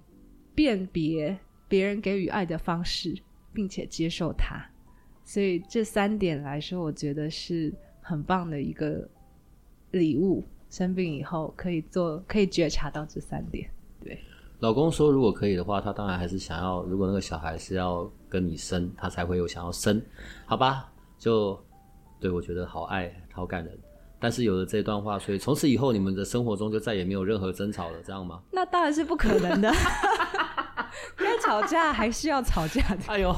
[0.57, 1.39] 辨别
[1.69, 3.15] 别人给予爱的方式，
[3.53, 4.61] 并且接受它，
[5.23, 9.09] 所以这三点来说，我觉得是很棒的一个
[9.93, 10.43] 礼物。
[10.69, 13.71] 生病以后可以做，可以觉察到这三点，
[14.03, 14.19] 对。
[14.59, 16.83] 老公说：“如果可以的话，他当然还是想要。
[16.85, 20.03] 如果那个小孩是要跟你生，他才会有想要生，
[20.45, 20.91] 好吧？
[21.19, 21.59] 就
[22.19, 23.79] 对我觉得好爱，好感人。
[24.19, 28.43] 但是有了这段话，所以从此以后你们的生活中就再也没有任何争吵了，这样吗？
[28.53, 29.73] 那当然是不可能的。
[31.17, 32.99] 该吵架还是要吵架的。
[33.09, 33.35] 哎呦，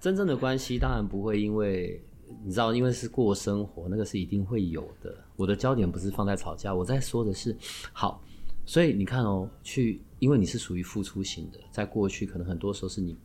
[0.00, 2.02] 真正的关系当然不会因为
[2.44, 5.14] 你知道，因为是过生活，那个是一定会有的。
[5.36, 7.56] 我的焦点不是放在吵架，我在说的是
[7.92, 8.22] 好。
[8.66, 13.16] 所以你看哦，去。”因为你是属于付出型的，在过去可能很多时候是你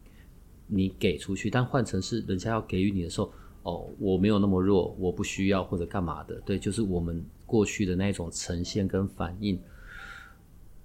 [0.65, 3.30] 你给出去，但换成是人家要给予你的时候，
[3.65, 9.60] 哦，我没有那么弱，我不需要或者干嘛的，对，就是我们过去的那种呈现跟反应。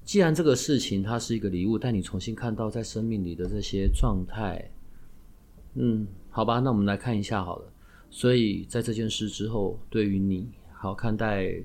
[0.05, 4.71] 既然这个事情它是一个礼物，但你重新看到在生命里的这些状态，
[5.75, 7.73] 嗯，好吧，那我们来看一下好了。
[8.11, 11.63] 所以在这件事之后，对于你好看待。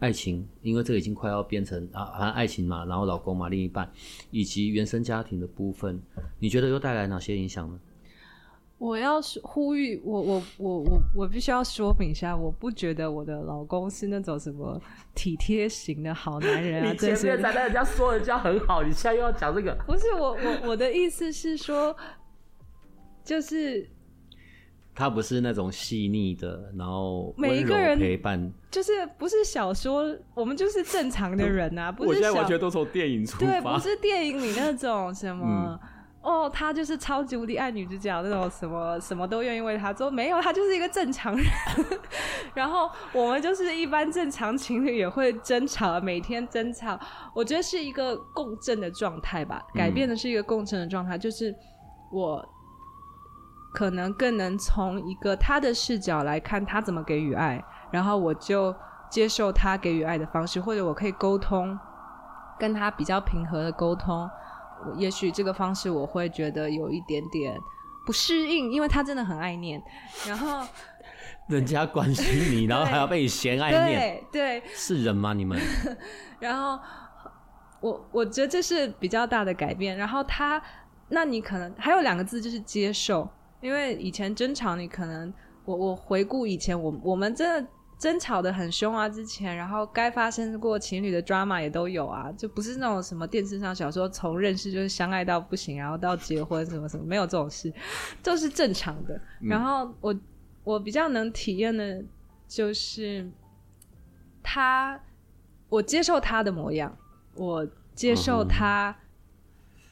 [0.00, 3.92] 爱情，因为这已经快要变成啊，反正爱情嘛，然后老公嘛，另一半，
[4.30, 6.00] 以及原生家庭的部分，
[6.38, 7.78] 你觉得又带来哪些影响呢？
[8.80, 14.80] 我要是呼吁我，我，我，我，我必须要说明一下，我不觉得我的老公是那种什么
[15.14, 16.88] 体贴型的好男人啊。
[16.92, 19.74] 你前面在跟人家说人家很好，你现在又要讲这个？
[19.86, 21.94] 不是我，我我的意思是说，
[23.22, 23.86] 就是。
[24.92, 31.92] 他不是那种细腻的，然后每一个人陪伴，就是不是小说，我们就是正常的人啊。
[31.92, 35.78] 不是，我现在完全都从电影出发，对，不是电影里那种什么，
[36.22, 40.10] 哦，他就是超级无敌爱女主角那种，什么什么都愿意为他做。
[40.10, 41.46] 没有，他就是一个正常人。
[42.52, 46.98] 然后我们就是一般正常情侣也会争吵，每天争吵。
[47.34, 51.54] 我觉得是一个共振的状态吧，改变的是一个共振的状态，嗯、就是
[52.12, 52.46] 我
[53.72, 58.74] 可能更能从一个他的视角来看他怎么给予爱，然后我就
[59.08, 61.78] 接受他给予爱的方式，或者我可以沟通，
[62.58, 64.28] 跟他比较平和的沟通。
[64.96, 67.56] 也许这个方式我会觉得有一点点
[68.06, 69.82] 不适应，因为他真的很爱念，
[70.26, 70.66] 然后
[71.48, 75.32] 人家关心你， 然后还要被你嫌爱念，对，对是人吗？
[75.32, 75.60] 你们？
[76.38, 76.78] 然后
[77.80, 79.96] 我我觉得这是比较大的改变。
[79.96, 80.62] 然后他，
[81.08, 83.28] 那你可能还有两个字就是接受，
[83.60, 85.32] 因为以前争吵，你可能
[85.64, 87.70] 我我回顾以前，我我们真的。
[88.00, 89.06] 争吵的很凶啊！
[89.06, 97.70] 之前，然后该发生过情侣的 drama 也都有啊，就不是那种什么电视上小说从认识就是相爱到不行，然后到结婚什么什么，没有这种事，
[98.22, 99.20] 都是正常的。
[99.38, 100.18] 然后我
[100.64, 102.02] 我比较能体验的，
[102.48, 103.30] 就是
[104.42, 104.98] 他，
[105.68, 106.96] 我接受他的模样，
[107.34, 108.96] 我接受他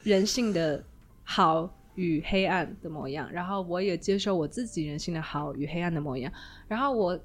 [0.01, 0.83] 人性的
[1.23, 6.33] 好与黑暗的模样，然后我也接受我自己人性的好与黑暗的模样，
[6.67, 7.19] 然后我。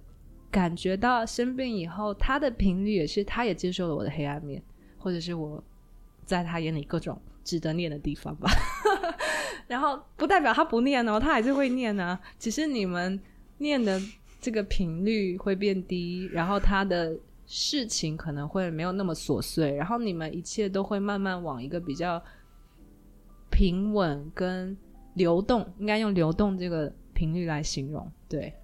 [0.55, 4.62] 感觉到生病以后，他的频率也是，他也接受了我的黑暗面，
[4.97, 5.61] 或者是我
[6.25, 8.49] 在他眼里各种值得念的地方吧。
[9.67, 13.21] 然后不代表他不念哦，他还是会念啊，只是你们
[13.59, 14.01] 念的
[14.40, 22.23] 这个频率会变低，然后他的事情可能会没有那么琐碎，然后你们一切都会慢慢往一个比较
[23.51, 24.77] 平稳跟
[25.14, 28.55] 流动，应该用流动这个频率来形容，对。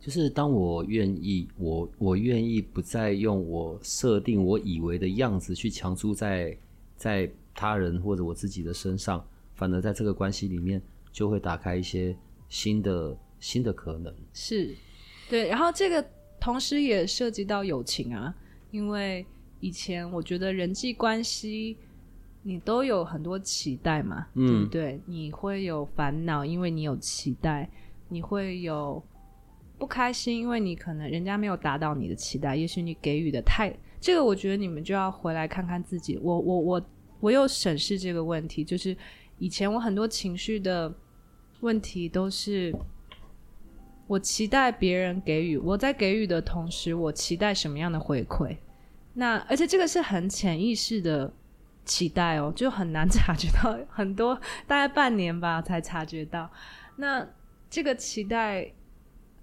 [0.00, 6.56] 就是当我愿意，我我愿意不再用我设定我以为的样子去强租在
[6.96, 9.22] 在他人或者我自己的身上，
[9.54, 10.80] 反而在这个关系里面
[11.10, 12.16] 就会打开一些
[12.48, 14.14] 新的新的可能。
[14.32, 14.72] 是，
[15.28, 15.48] 对。
[15.48, 16.04] 然后这个
[16.40, 18.32] 同时也涉及到友情啊，
[18.70, 19.26] 因为
[19.58, 21.76] 以前我觉得人际关系
[22.44, 27.68] 你都有很多期待嘛，嗯，对，你会有烦恼，因为你有期待，
[28.08, 29.02] 你会有。
[29.78, 33.72] 不开心，因为你可能人家没有达到你的期待，也许你给予的太……
[34.00, 36.18] 这个我觉得你们就要回来看看自己。
[36.22, 36.86] 我我我
[37.20, 38.96] 我有审视这个问题，就是
[39.38, 40.92] 以前我很多情绪的
[41.60, 42.74] 问题都是
[44.06, 48.56] 我期待别人给予，我在给予的同时，我期待什么样的回馈？
[49.14, 51.32] 那而且这个是很潜意识的
[51.84, 54.34] 期待哦，就很难 察觉到，很多
[54.66, 56.50] 大概半年吧才察觉到。
[56.96, 57.26] 那
[57.70, 58.72] 这个期待。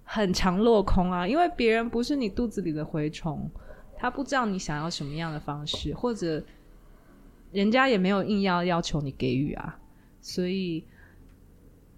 [0.08, 3.50] 很常落空啊，因为别人不是你肚子里的蛔虫，
[3.96, 6.42] 他不知道你想要什么样的方式，或者
[7.50, 9.78] 人家也没有硬要要求你给予啊，
[10.20, 10.84] 所以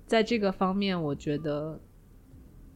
[0.07, 1.79] 在这个方面，我觉得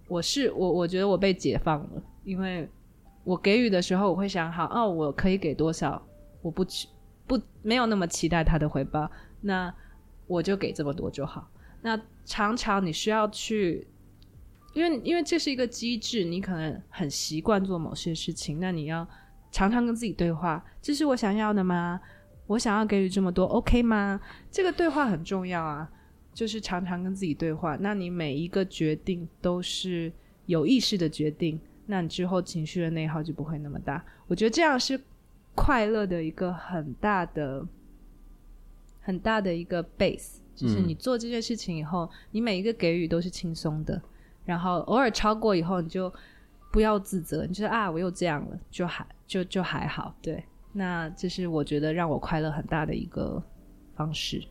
[0.07, 2.69] 我是我，我觉得我被解放了，因为
[3.25, 6.01] 我给予的时候，我会想好哦，我可以给多少，
[6.43, 6.89] 我不期
[7.27, 9.75] 不没有那么期待他的回报，那
[10.27, 11.49] 我就给这么多就好。
[11.81, 13.89] 那常常你需要去。
[14.73, 19.07] 因为因为这是一个机制，你可能很习惯做某些事情，那你要
[19.51, 22.01] 常常跟自己对话：这是我想要的吗？
[22.47, 24.21] 我想要给予这么多，OK 吗？
[24.51, 25.91] 这个对话很重要啊，
[26.35, 27.77] 就是常常跟自己对话。
[27.81, 30.13] 那你每一个决定都是
[30.47, 34.05] 有意识的决定，那你之后情绪的内耗就不会那么大。
[34.27, 35.01] 我觉得这样是
[35.55, 37.67] 快乐的一个很大的、
[39.01, 44.03] 很大的一个 base，就是你做这件事情以后，嗯、你每一个给予都是轻松的。
[44.45, 46.13] 然后偶尔超过以后，你就
[46.71, 50.45] 不要自责，你就啊，我又这样了，就还就就还好，对。
[50.73, 53.43] 那这是我觉得让我快乐很大的一个
[53.95, 54.43] 方式。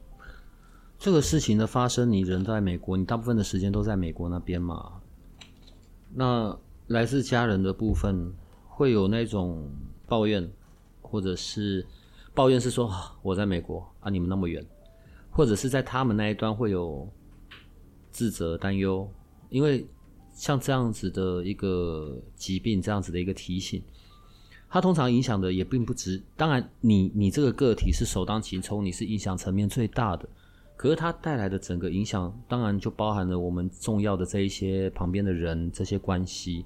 [0.99, 5.01] 这个事情的发生，你人在美国，你大部分的时间都在美国那边嘛？
[6.13, 6.55] 那
[6.87, 8.31] 来自家人的部分
[8.67, 9.67] 会有那种
[10.07, 10.47] 抱怨，
[11.01, 11.83] 或者是
[12.35, 14.63] 抱怨是说我在美国啊，你们那么远，
[15.31, 17.09] 或者是在他们那一端会有
[18.11, 19.11] 自责、担忧。
[19.51, 19.85] 因为
[20.33, 23.83] 像这样子的一个疾病，这样子的一个提醒，
[24.69, 26.19] 它通常影响的也并不止。
[26.37, 30.27] 当然你，你你这个个体是首当其冲，你是影响层面最大的。
[30.77, 36.65] 可是它带来的整个影响，当然就包含了我们重要的这一些旁边的人，这些关系。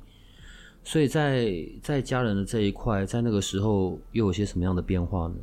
[0.84, 5.36] 所以在在家人的这一块，在那个时候又有些什么样的变化呢？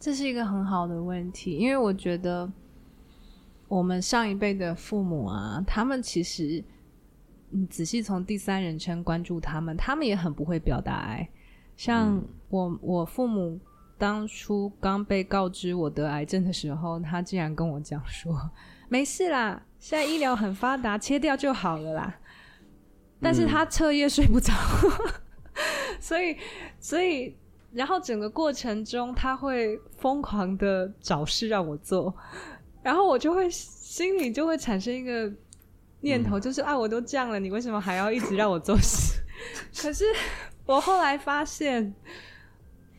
[0.00, 2.50] 这是一个很好的问题，因为我觉得
[3.68, 6.64] 我们上一辈的父母啊，他们其实。
[7.50, 11.28] 你仔细从第三人称关注他们，他们也很不会表达爱。
[11.76, 13.58] 像我，我父母
[13.98, 18.34] 当初刚被告知我得癌症的时候，他竟然跟我讲说
[18.88, 22.14] ：“没事啦，现在医疗很发达，切掉就好了啦。”
[23.20, 25.12] 但是他彻夜睡不着，嗯、
[25.98, 26.36] 所以，
[26.78, 27.34] 所以，
[27.72, 32.14] 然后整个过程中他会疯狂的找事让我做，
[32.82, 35.32] 然后我就会心里就会产生一个
[36.00, 39.20] 念头，就是、嗯、啊，我都这样了，你为什么还要一直让我做事？
[39.80, 40.04] 可是
[40.64, 41.94] 我后来发现。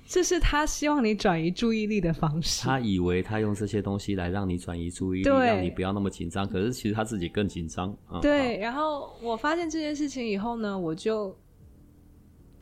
[0.09, 2.63] 这是他希望你转移注意力的方式。
[2.63, 6.47] 他以为他用这些东西来让你转移注意力，让你不要那么紧张。
[6.47, 7.93] 可是其实他自己更紧张。
[8.09, 11.37] 嗯、对，然后我发现这件事情以后呢，我就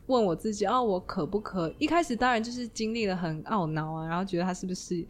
[0.07, 1.71] 问我自己：哦，我可不可？
[1.77, 5.05] 一开始当然就是经历了很懊恼啊，然后觉得他是不是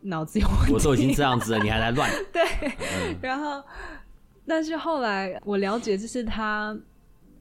[0.00, 0.72] 脑子有问题？
[0.72, 2.10] 我都已经这样子了，你还来乱？
[2.32, 2.42] 对。
[2.70, 3.62] 嗯、然后，
[4.48, 6.76] 但是后来我了解，这是他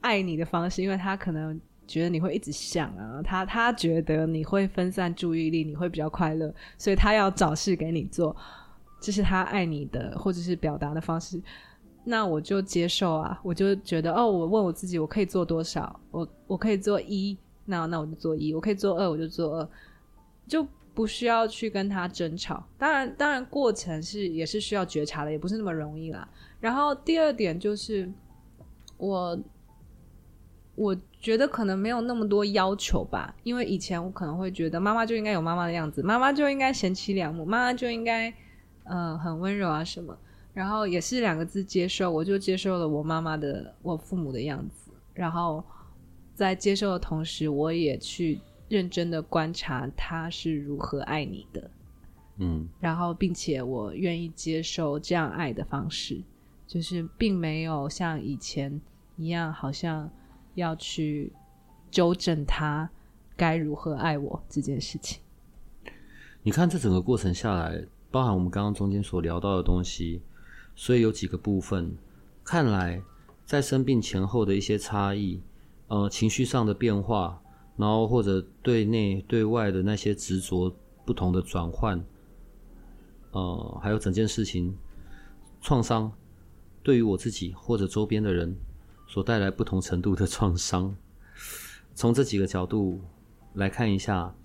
[0.02, 1.60] 爱你的方式，因为他可能。
[1.88, 8.36] 觉得你会一直想啊，他他觉得你会分散注意力，你会比较快乐，所以他要找事给你做，
[9.00, 11.42] 这是他爱你的或者是表达的方式。
[12.04, 15.98] 那我就接受啊，我就觉得哦，我问我自己，我可以做多少？
[16.12, 19.70] 我我可以做一，那那我就做一；我可以做二，我就做二，
[20.46, 22.62] 就不需要去跟他争吵。
[22.78, 26.28] 当然，当然过程是也是需要觉察的，也不是那么容易啦。
[26.60, 28.12] 然后第二点就是
[28.98, 29.40] 我。
[30.76, 38.32] 我觉得可能没有那么多要求吧，因为以前我可能会觉得妈妈就应该有妈妈的样子，妈妈就应该贤妻良母，妈妈就应该
[38.84, 40.16] 呃很温柔啊什么。
[40.54, 44.92] 然后也是两个字接受，我就接受了我妈妈的我父母的样子。
[45.16, 45.64] 然后
[46.36, 48.40] 在接受的同时，我也去
[48.70, 51.72] 认真的观察他是如何爱你的，
[52.38, 56.22] 嗯，然后并且我愿意接受这样爱的方式，
[56.68, 58.80] 就是并没有像以前
[59.16, 60.12] 一样好像。
[60.58, 61.32] 要去
[61.92, 62.90] 纠正他
[63.36, 65.22] 该如何爱我这件事情。
[66.42, 70.20] 你看，这整个过程下来，包含我们刚刚中间所聊到的东西，
[70.76, 71.96] 所以有几个部分，
[72.44, 73.00] 看来
[73.46, 75.40] 在生病前后的一些差异，
[75.90, 77.40] 呃，情绪上的变化，
[77.76, 82.04] 然后或者对内对外的那些执着不同的转换，
[83.30, 84.76] 呃，还有整件事情
[85.62, 86.12] 创伤，
[86.88, 88.56] 对于我自己或者周边的人。
[89.10, 90.94] 所带来不同程度的创伤，
[91.96, 93.00] 从这几个角度
[93.54, 94.36] 来看一下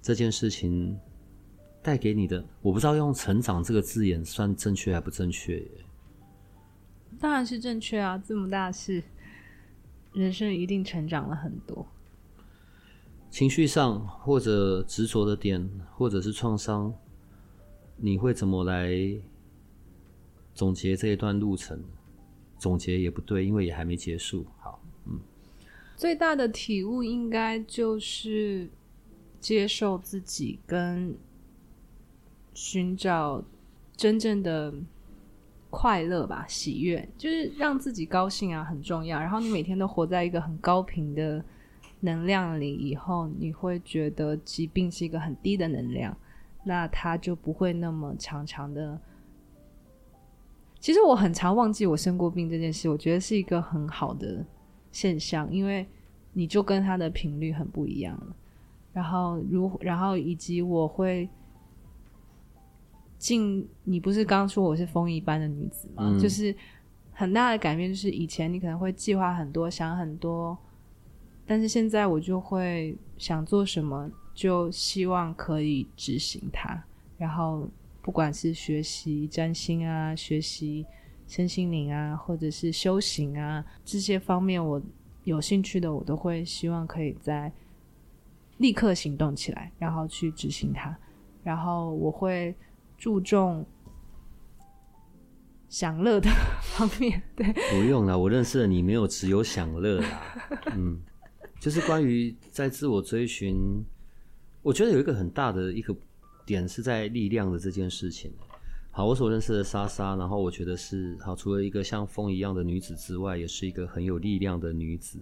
[0.00, 0.96] 这件事情
[1.82, 5.70] 带给你的，我不知道用“成长”这个字眼算正确还不正确耶？
[7.18, 8.16] 当然是正确啊！
[8.16, 9.02] 这么大事，
[10.12, 11.84] 人生一定成长了很多。
[13.28, 16.94] 情绪上或者执着的点，或者是创伤，
[17.96, 18.94] 你会怎么来
[20.54, 21.82] 总结这一段路程？
[22.58, 24.46] 总结也不对，因为也还没结束。
[24.60, 25.18] 好，嗯，
[25.96, 28.68] 最大的体悟应该就是
[29.40, 31.12] 接受自己，跟
[32.54, 33.42] 寻找
[33.96, 34.72] 真正的
[35.70, 39.18] 快乐吧，喜悦，就是让自己高兴啊，很重要。
[39.18, 41.44] 然后你每天都活在一个很高频的
[41.98, 46.16] 能量里，以后你会觉得疾病是一个很低的能量，
[46.62, 49.00] 那它就不会那么长长的。
[50.82, 54.44] 其实我很常忘记我生过病这件事，我觉得是一个很好的
[54.90, 55.86] 现象，因为
[56.32, 58.34] 你就跟他的频率很不一样了。
[58.92, 61.28] 然后如然后以及我会
[63.16, 66.02] 进，你不是刚说我是风一般的女子吗？
[66.08, 66.18] 嗯。
[66.18, 66.52] 就是
[67.12, 70.58] 很大的改变，就是以前你可能会计划很多，想很多，
[71.46, 76.82] 但是现在我就会想做什么，就希望可以执行它，
[77.16, 77.70] 然后。
[78.02, 80.84] 不管是学习占星啊，学习
[81.28, 84.82] 身心灵啊，或者是修行啊，这些方面我
[85.22, 87.50] 有兴趣的，我都会希望可以在
[88.58, 90.98] 立刻行动起来，然后去执行它。
[91.44, 92.52] 然后我会
[92.98, 93.64] 注重
[95.68, 96.28] 享乐的
[96.60, 97.22] 方面。
[97.36, 100.22] 对，不用了，我认识的你没有只有享乐啦。
[100.74, 101.00] 嗯，
[101.60, 103.84] 就是关于在自我追寻，
[104.60, 105.96] 我觉得有一个很大的一个。
[106.44, 108.32] 点是在力量的这件事情。
[108.90, 115.18] 好，我所认识的莎莎，然后我觉得是好，除了一个像风一样的女子之外，也是一个很有力量的女子。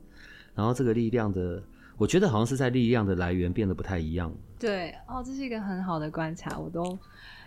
[0.54, 1.62] 然后这个力量的，
[1.96, 4.34] 我觉得好像是在力量的来源变得不太一样。
[4.58, 6.58] 对，哦，这是一个很好的观察。
[6.58, 6.98] 我都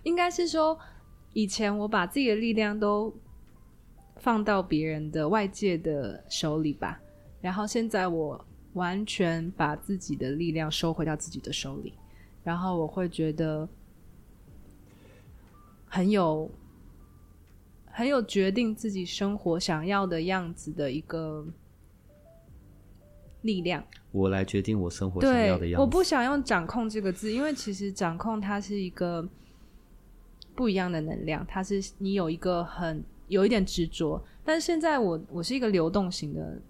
[0.04, 0.80] 应该是说，
[1.34, 3.14] 以前我把自己的力量都
[4.16, 7.02] 放到别人的外界的手里吧，
[7.42, 11.94] 然后现在我完全把自己的力量收回到自己的手里。
[12.44, 13.68] 然后我会觉得
[15.86, 16.50] 很有
[17.86, 21.46] 很有决定自己生活想要的样子的一个
[23.42, 23.84] 力量。
[24.12, 25.82] 我来决定我生活想要的样子。
[25.82, 29.28] 我不想用“掌控”这个字，因为其实掌控它是一个
[30.56, 34.24] 不一样的能量，它是你有一个很有一点执着。
[34.44, 36.62] 但是现在我我是一个流动型的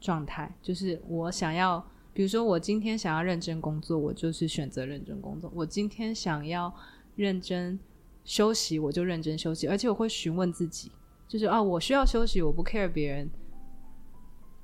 [0.00, 1.82] 状态，就是我想要，
[2.12, 6.74] 比如说我今天想要认真工作，我就是选择认真工作；我今天想要
[7.16, 7.78] 认真
[8.24, 9.66] 休息，我就认真休息。
[9.66, 10.90] 而且我会询问自己，
[11.28, 13.30] 就是啊，我需要休息，我不 care 别人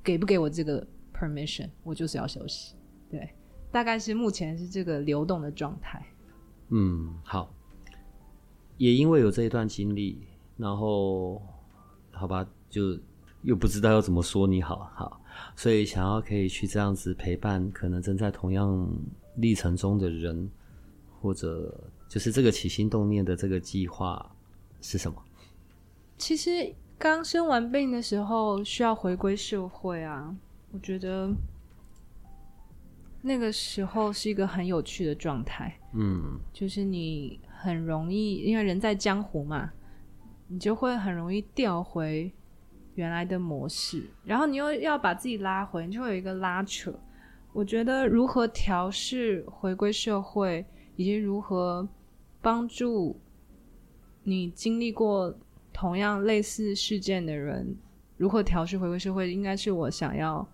[0.03, 0.87] 给不给我这个。
[1.19, 2.75] permission，我就是要休息。
[3.11, 3.31] 对，
[3.73, 6.05] 大概是目前是这个流动的状态。
[6.69, 7.51] 嗯，好。
[8.77, 10.21] 也因为有这一段经历，
[10.59, 11.41] 然后
[12.13, 13.01] 好吧，就
[13.41, 15.19] 又不知道要怎么说你好，好，
[15.55, 18.89] 所以想要可以去这样子陪伴，可能正在同样
[19.37, 20.51] 历程中的人，
[21.21, 24.35] 或者就是这个起心动念的这个计划
[24.81, 25.23] 是什么？
[26.19, 30.35] 其实刚生完病的时候，需要回归社会啊。
[30.73, 31.31] 我觉得
[33.23, 39.73] 那个时候是一个很有趣的状态，嗯，就是你很容易，因为人在江湖嘛，
[40.49, 42.33] 你就会很容易掉回
[42.97, 46.93] 原来的模式，然后你又要把自己拉回，你就会有一个拉扯。
[47.53, 50.67] 我觉得如何调试回归社会，
[50.97, 51.89] 以及如何
[52.43, 53.19] 帮助
[54.25, 55.33] 你经历过
[55.73, 57.77] 同样类似事件的人，
[58.17, 60.47] 如何调试回归社会，应该是我想要。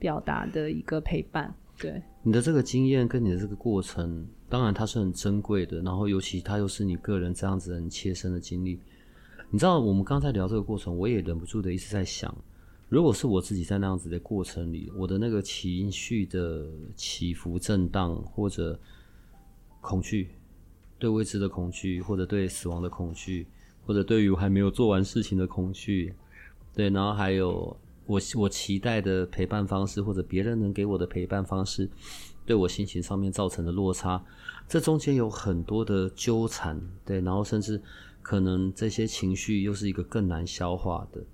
[0.00, 5.82] 表达的一个陪伴，对你的这个经验跟你的这个过程，当然它是很珍贵的。
[5.82, 8.80] 然后尤其它又是你个人这样子很切身的经历。
[9.50, 12.34] 你知道，我们刚才聊这个过程，我也忍不住的一直在想，
[12.88, 18.78] 如果是我自己在那样子的过程里，我的那个情绪的起伏震荡，或者
[19.80, 20.28] 恐惧，
[20.98, 23.46] 对未知的恐惧，或者对死亡的恐惧，
[23.86, 26.12] 或者对于我还没有做完事情的恐惧，
[26.74, 27.76] 对，然后还有。
[28.06, 31.86] 我我期待的陪伴方式，或者别人能给我的陪伴方式，
[32.46, 34.24] 对我心情上面造成的落差，
[34.66, 37.78] 这中间有很多的纠缠，对，然后甚至
[38.28, 41.24] 可能这些情绪又是一个更难消化的。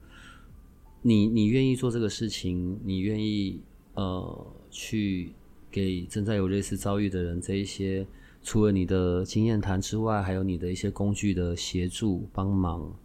[1.03, 3.61] 你你愿意做这个事情，你愿意
[3.95, 5.33] 呃去
[5.73, 8.07] 给正在有类似遭遇的人这一些，
[8.45, 12.97] 除了你的经验谈之外，还有你的一些工具的协助帮忙。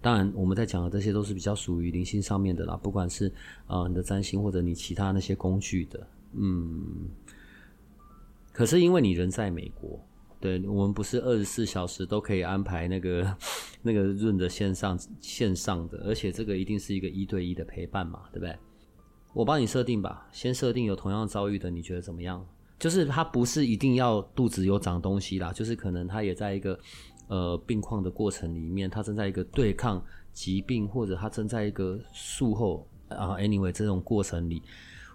[0.00, 3.32] 当然，我们在讲的这些都是比较属于灵性上面的啦，不管是
[3.68, 7.08] 呃你的占星或者你其他那些工具的，嗯。
[8.52, 10.04] 可是因为你人在美国，
[10.40, 13.36] 对，我们不是二十四小时都可以安排那个
[13.82, 18.56] 那个润的线上线上的，而且这个一定是一个一对一的陪伴嘛，对不对？
[19.34, 22.46] 我帮你设定吧，先设定有同样遭遇的，你觉得怎么样？
[22.78, 26.78] 就是他不是一定要肚子有长东西啦，就是可能他也在一个。
[27.30, 34.62] 呃，病况的过程里面，他正在一个对抗疾病，或者他正在一个术后啊，anyway 这种过程里，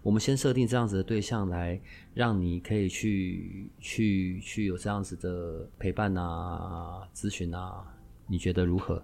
[0.03, 1.81] 我们先设定这样子的对象来，
[2.13, 7.83] 让你可以去去去有这样子的陪伴啊、咨询啊，
[8.27, 9.01] 你觉得如何？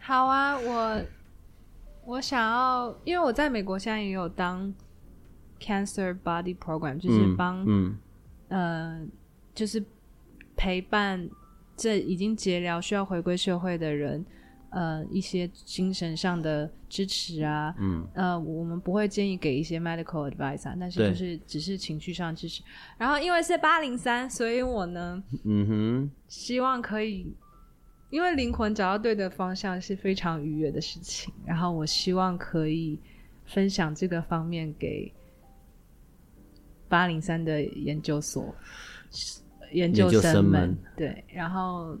[0.00, 1.02] 好啊，我
[2.04, 4.74] 我想要，因为我在美国现在也有当
[5.58, 7.96] Cancer Body Program，就是帮嗯，
[8.48, 9.06] 嗯呃，
[9.54, 9.82] 就是
[10.56, 11.30] 陪伴。
[11.76, 14.22] 这已经结疗需要回归社会的人，
[14.70, 22.62] 呃，一些精神上的支持啊，嗯，呃，我们不会建议给一些 medical advice 啊，但是就是只是情绪上支持。
[22.96, 27.34] 然后因为是八零三，所以我呢，嗯哼，希望可以，
[28.10, 31.32] 因为灵魂找到对的方向是非常愉悦的事情。
[31.44, 32.98] 然后我希望可以
[33.44, 35.12] 分享这个方面给
[36.88, 38.54] 八零三的研究所。
[39.72, 41.96] 研究生们，生们对，然后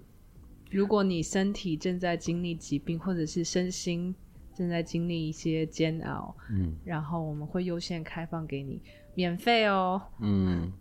[0.70, 4.14] 如果你身体正在经历疾病，或者是身心
[4.54, 8.80] 正在经历一些煎熬，嗯，然后我们会优先开放给你
[9.14, 10.72] 免费哦，嗯，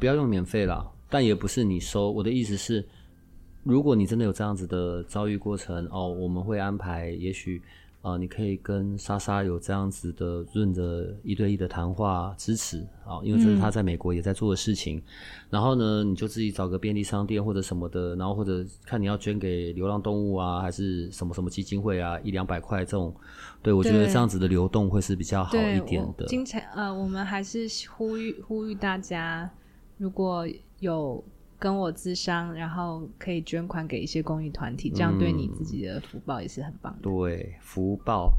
[0.00, 2.10] 不要用免费啦，但也不是你收。
[2.10, 2.86] 我的意思是，
[3.62, 7.62] 如果你真的有这样子的遭遇过程哦，我们会安排，也许。
[8.00, 14.98] 啊、呃，你可以跟莎莎有这样子的润的一对一的谈话支持啊，因为这是他在美国也在做的事情。
[14.98, 15.02] 嗯、
[15.50, 23.14] 然后呢，你就自己找个便利商店或者什么的，然后或者看你要捐给流浪动物啊，还是什么什么基金会啊，一两百块这种。
[23.62, 26.24] 对，我觉得这样子的流动会是比较好一点的。
[26.26, 29.50] 经常呃，我们还是呼吁呼吁大家，
[29.96, 30.46] 如果
[30.78, 31.24] 有。
[31.58, 37.00] 跟我咨商，然后可以捐款给一些公益团体，这样对你自己的福报也是很棒的。
[37.00, 38.32] 嗯、对，福报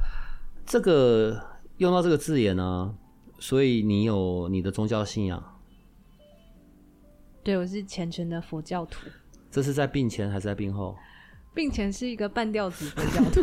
[0.65, 1.43] 这个
[1.77, 2.95] 用到这个字眼呢，
[3.39, 5.43] 所以你有你的宗教信仰？
[7.43, 9.09] 对，我是虔诚的佛教徒。
[9.51, 10.95] 这是在病前还是在病后？
[11.53, 13.41] 病前是一个半吊子佛教徒。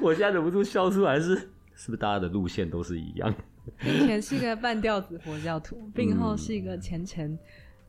[0.00, 1.40] 我现在忍不住笑出来是，是
[1.74, 3.34] 是不是大家的路线都是一样？
[3.82, 7.38] 以前是一个半吊子佛教徒，病后是一个虔诚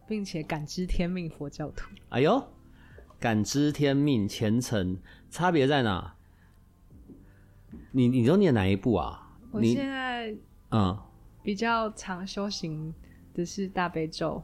[0.07, 1.89] 并且感知天命佛教徒。
[2.09, 2.41] 哎呦，
[3.19, 4.97] 感知天命虔诚
[5.29, 6.15] 差别在哪？
[7.91, 9.37] 你你都念哪一部啊？
[9.51, 10.35] 我现在
[10.71, 10.97] 嗯
[11.43, 12.93] 比较常修行
[13.33, 14.41] 的是大悲咒。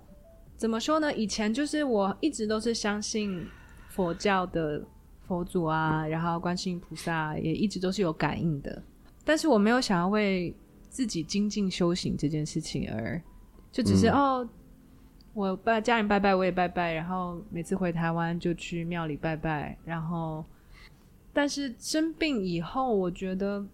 [0.57, 1.13] 怎么说呢？
[1.13, 3.47] 以前就是我一直都是相信
[3.89, 4.83] 佛教的
[5.27, 8.83] 佛祖啊，然后观世音菩萨也一直都是有感应的，
[9.25, 10.55] 但是我没有想要为
[10.91, 13.19] 自己精进修行这件事情而，
[13.71, 14.49] 就只是、嗯、哦，
[15.33, 20.45] 我拜家人拜拜，我也拜拜，然后每次回台湾就去庙里拜拜，然后，
[21.31, 23.65] 但是生病以后，我觉得。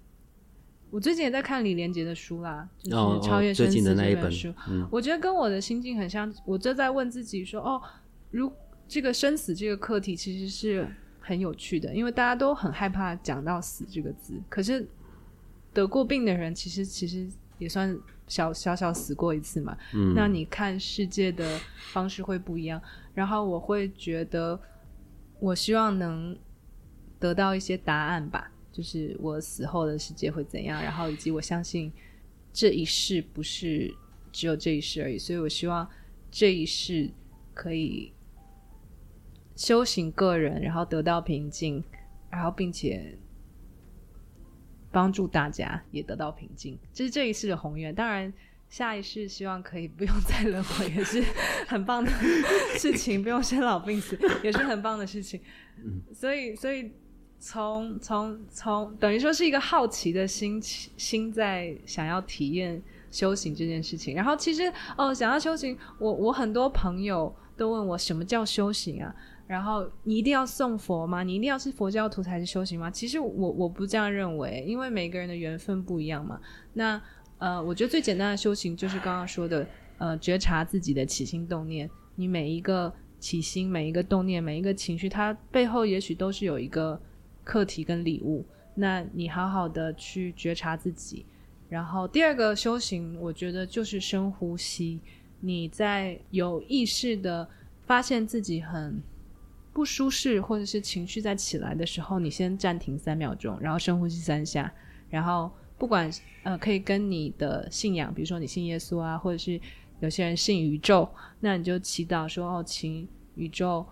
[0.89, 4.53] 我最近也在看李连杰的书啦，就是《超越生死》这本书。
[4.89, 7.81] 我觉得跟我的心境很像，我就在问自己说：哦，
[8.31, 8.49] 如
[8.87, 10.87] 这个生死这个课题其实是
[11.19, 14.41] 很有趣的，因为大家都很害怕讲到死这个字。
[14.47, 14.87] 可是
[15.77, 17.95] 得过病的人，其实其实也算
[18.27, 19.77] 小小小死过一次嘛。
[19.93, 20.15] 嗯。
[20.15, 21.59] 那你看世界的
[21.93, 22.81] 方式会不一样。
[23.13, 24.59] 然后我会觉得，
[25.39, 26.35] 我希望能
[27.19, 28.51] 得到一些答案吧。
[28.71, 31.93] 就是我死后的世界会怎样，然后以及我相信
[32.51, 33.93] 这一世不是
[34.31, 35.87] 只有这一世而已，所以我希望
[36.31, 37.11] 这一世
[37.53, 38.11] 可以
[39.55, 41.83] 修行个人，然后得到平静，
[42.31, 43.17] 然后并且
[44.97, 47.93] 帮助大家也得到平静，这是这一世的宏愿。
[47.93, 48.33] 当然，
[48.67, 51.23] 下一世希望可以不用再轮回，也是
[51.67, 52.09] 很棒的
[52.79, 55.39] 事情，不用生老病死也是很棒的事情。
[56.11, 56.91] 所以，所以。
[57.39, 62.81] 从从从等于说是一个好奇的心心在想要体验
[63.11, 69.15] 修行这件事情，然后其实哦，想要修行，我我很多朋友都问我什么叫修行啊？
[69.47, 71.23] 然后你一定要送佛吗？
[71.23, 72.91] 你一定要是佛教徒才是修行吗？
[72.91, 76.39] 其实我我不这样认为，因为每个人的缘分不一样嘛。
[76.73, 77.01] 那
[77.39, 79.67] 呃，我觉得最简单的修行就是刚刚说的，
[79.97, 87.01] 呃，觉察自己的起心动念，你每一个起心、每一个动念、每一个情绪，它背后也许都是有一个。
[87.47, 88.45] 课题跟礼物，
[88.75, 91.25] 那你好好的去觉察自己，
[91.69, 94.99] 然后第二个修行，我觉得就是深呼吸。
[95.39, 97.47] 你在有意识的
[97.85, 99.01] 发现自己很
[99.77, 104.73] 不舒适，或者是情绪在起来的时候，你先暂停三秒钟，然后深呼吸三下，
[105.07, 106.09] 然后不管
[106.41, 109.61] 呃可以跟你的信仰，比如说你信耶稣啊，或者是
[109.99, 111.07] 有些人信宇宙，
[111.41, 113.85] 那你就祈祷说哦，请宇宙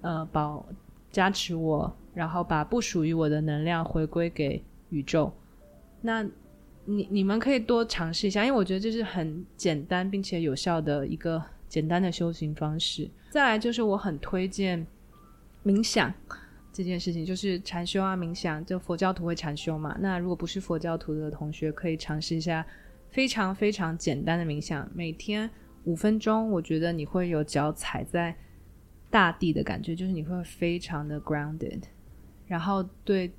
[0.00, 0.66] 呃保
[1.12, 1.96] 加持我。
[2.12, 5.32] 然后把不属于我的能量回归给宇宙。
[6.00, 6.24] 那
[6.84, 13.08] 你你们可以多尝试一下，因为我觉得这是很简单并且有效的一个简单的修行方式。
[13.30, 14.84] 再来就是我很推荐
[15.64, 16.12] 冥想
[16.72, 19.96] 这件事情，就是禅修啊，冥想，就佛教徒会禅修嘛。
[20.00, 22.66] 那如果不是佛教徒的同学，可以尝试一下
[23.08, 25.48] 非常非常简单的冥想，每天
[25.84, 28.34] 五分钟，我觉得你会有脚踩在
[29.10, 31.82] 大地的感觉，就是你会非常的 grounded。
[32.48, 33.32] 然后对，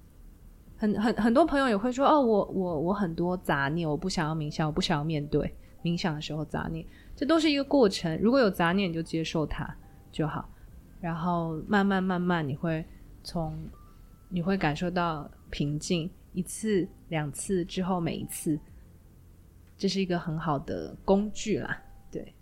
[0.78, 6.86] 很很很多朋友也会说哦，我我我很多杂念，我不想要冥想，我不想要面对冥想的时候杂念，
[7.16, 8.18] 这都是一个过程。
[8.22, 9.76] 如果有杂念，你就接受它
[10.12, 10.50] 就好。
[11.00, 12.86] 然后慢慢慢慢，你会
[13.24, 13.58] 从
[14.30, 18.60] 你会感受到平静，一次两次之后，每一次，
[19.78, 21.82] 这是一个很好的工具啦。
[22.12, 22.34] 对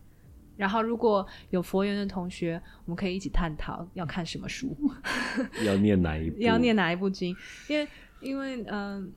[0.57, 4.75] 然后，如果有佛缘的同学，我们可以一起探讨要看什么书，
[5.65, 7.33] 要念哪一部，要念哪一部经，
[7.69, 7.87] 因为
[8.19, 9.07] 因为嗯、呃，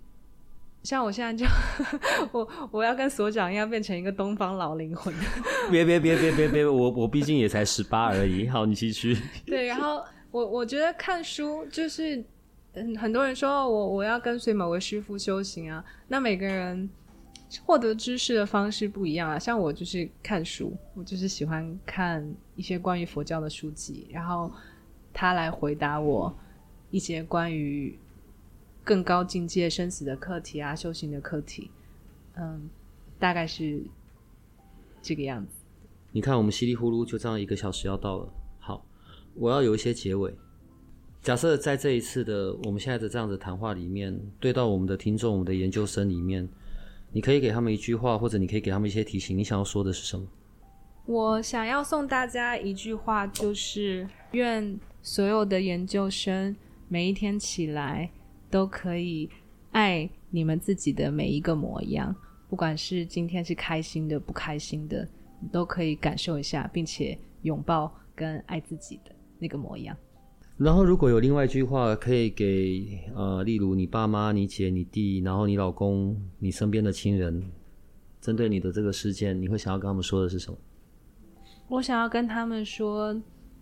[0.82, 1.46] 像我现在就
[2.32, 5.14] 我我要跟所长一样变成一个东方老灵魂，
[5.70, 8.48] 别别别别别别，我我毕竟也才十八而已。
[8.48, 9.16] 好，你继续。
[9.46, 12.24] 对，然后我我觉得看书就是，
[12.72, 16.88] 嗯，很多人说我我要跟随某位师傅修行啊，那每个人。
[17.66, 22.26] 获得知识的方式不一样啊，像我就是看书，我就是喜欢看
[22.56, 24.50] 一些关于佛教的书籍，然后
[25.12, 26.34] 他来回答我
[26.90, 27.98] 一些关于
[28.84, 31.70] 更高境界生死的课题啊，修行的课题，
[32.34, 32.68] 嗯，
[33.18, 33.82] 大概是
[35.00, 35.52] 这个样子。
[36.10, 38.28] 你看，我们稀里呼噜就这样一个小时要到了，
[38.58, 38.84] 好，
[39.34, 40.34] 我要有一些结尾。
[41.22, 46.48] 假设在这一次的我们现在的这样的谈话里面，对到我们的听众、我们的研究生里面。
[47.14, 49.36] 你可以给他们一句话，或者你可以给他们一些提醒。
[49.36, 50.26] 你想要说的是什么？
[51.04, 56.56] 我想要送大家一句话，就是愿所有的研究生
[56.88, 58.10] 每一天起来
[58.52, 59.30] 都可以
[59.70, 62.14] 爱你们自己的每一个模样，
[62.50, 65.08] 不管是今天是开心的、不开心的，
[65.50, 69.96] 都可以感受一下，并且拥抱跟爱自己的那个模样。
[70.58, 77.42] 然后如果有另外一句话可以给呃，例如你爸妈、你姐、你弟，然后你老公、你身边的亲人，
[78.20, 80.58] 针对你的这个事件，你会想要跟他们说的是什么？
[81.68, 83.18] 我想要跟他们说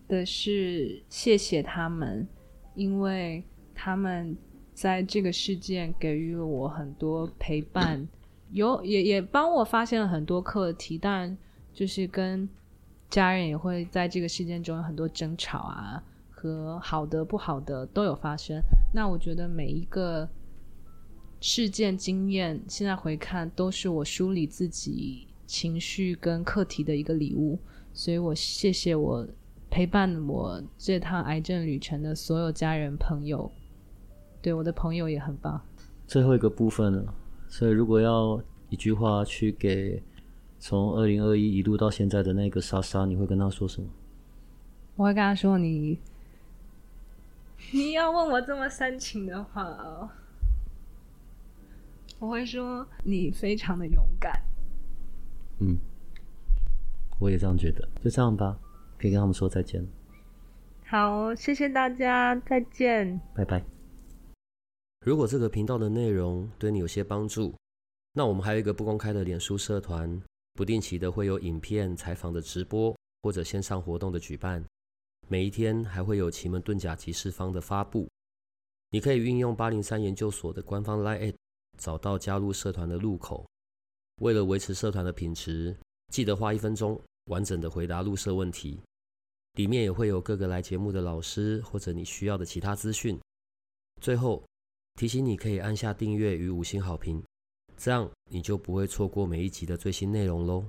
[0.09, 2.27] 的是谢谢他们，
[2.75, 4.37] 因为他们
[4.81, 8.09] 在这个事件给予了我很多陪伴，
[8.51, 11.37] 有也也帮我发现了很多课题，但
[11.71, 12.49] 就是跟
[13.11, 16.03] 家人也会在这个事件中有很多争吵啊。
[16.31, 18.59] 和好的、不好的都有发生。
[18.95, 20.27] 那我觉得每一个
[21.43, 27.59] 事件经验，现在回看都是我梳理自己情绪跟课题的一个礼物。
[27.93, 29.29] 所以我谢谢我
[29.69, 33.53] 陪伴我这趟癌症旅程的所有家人朋友。
[34.43, 35.61] 对，我的朋友也很棒。
[36.07, 37.15] 最后一个部分了，
[37.49, 40.03] 所以如果要一句话去给
[40.59, 43.89] 从二零二一一路到现在的那个莎莎，你会跟她说什么？
[44.97, 45.99] 我会跟她说你。
[47.73, 50.09] 你要问我这么煽情的话哦，
[52.19, 54.33] 我会说你非常的勇敢。
[55.59, 55.77] 嗯，
[57.19, 57.87] 我也这样觉得。
[58.03, 58.59] 就这样吧，
[58.99, 59.87] 可以跟他们说再见。
[60.87, 63.63] 好，谢谢大家，再见，拜拜。
[65.01, 67.55] 如果这个频道的内容对你有些帮助，
[68.13, 70.21] 那我们还有一个不公开的脸书社团，
[70.53, 74.63] 不定期的会有影片、采访的直播或者线上活动的举办。
[75.27, 78.07] 每一天还会有奇门遁甲集市方的发布，
[78.91, 81.35] 你可以运用八零三研究所的官方 LINE@
[81.79, 83.47] 找到加入社团的入口。
[84.21, 85.75] 为了维持社团的品质，
[86.13, 88.79] 记得花一分钟完整的回答入社问题。
[89.55, 93.19] 里面也会有各个来节目的老师或者你需要的其他资讯。
[94.01, 94.43] 最后
[95.01, 97.25] 提醒你可以按下订阅与五星好评，
[97.75, 100.63] 这样你就不会错过每一集的最新内容喽。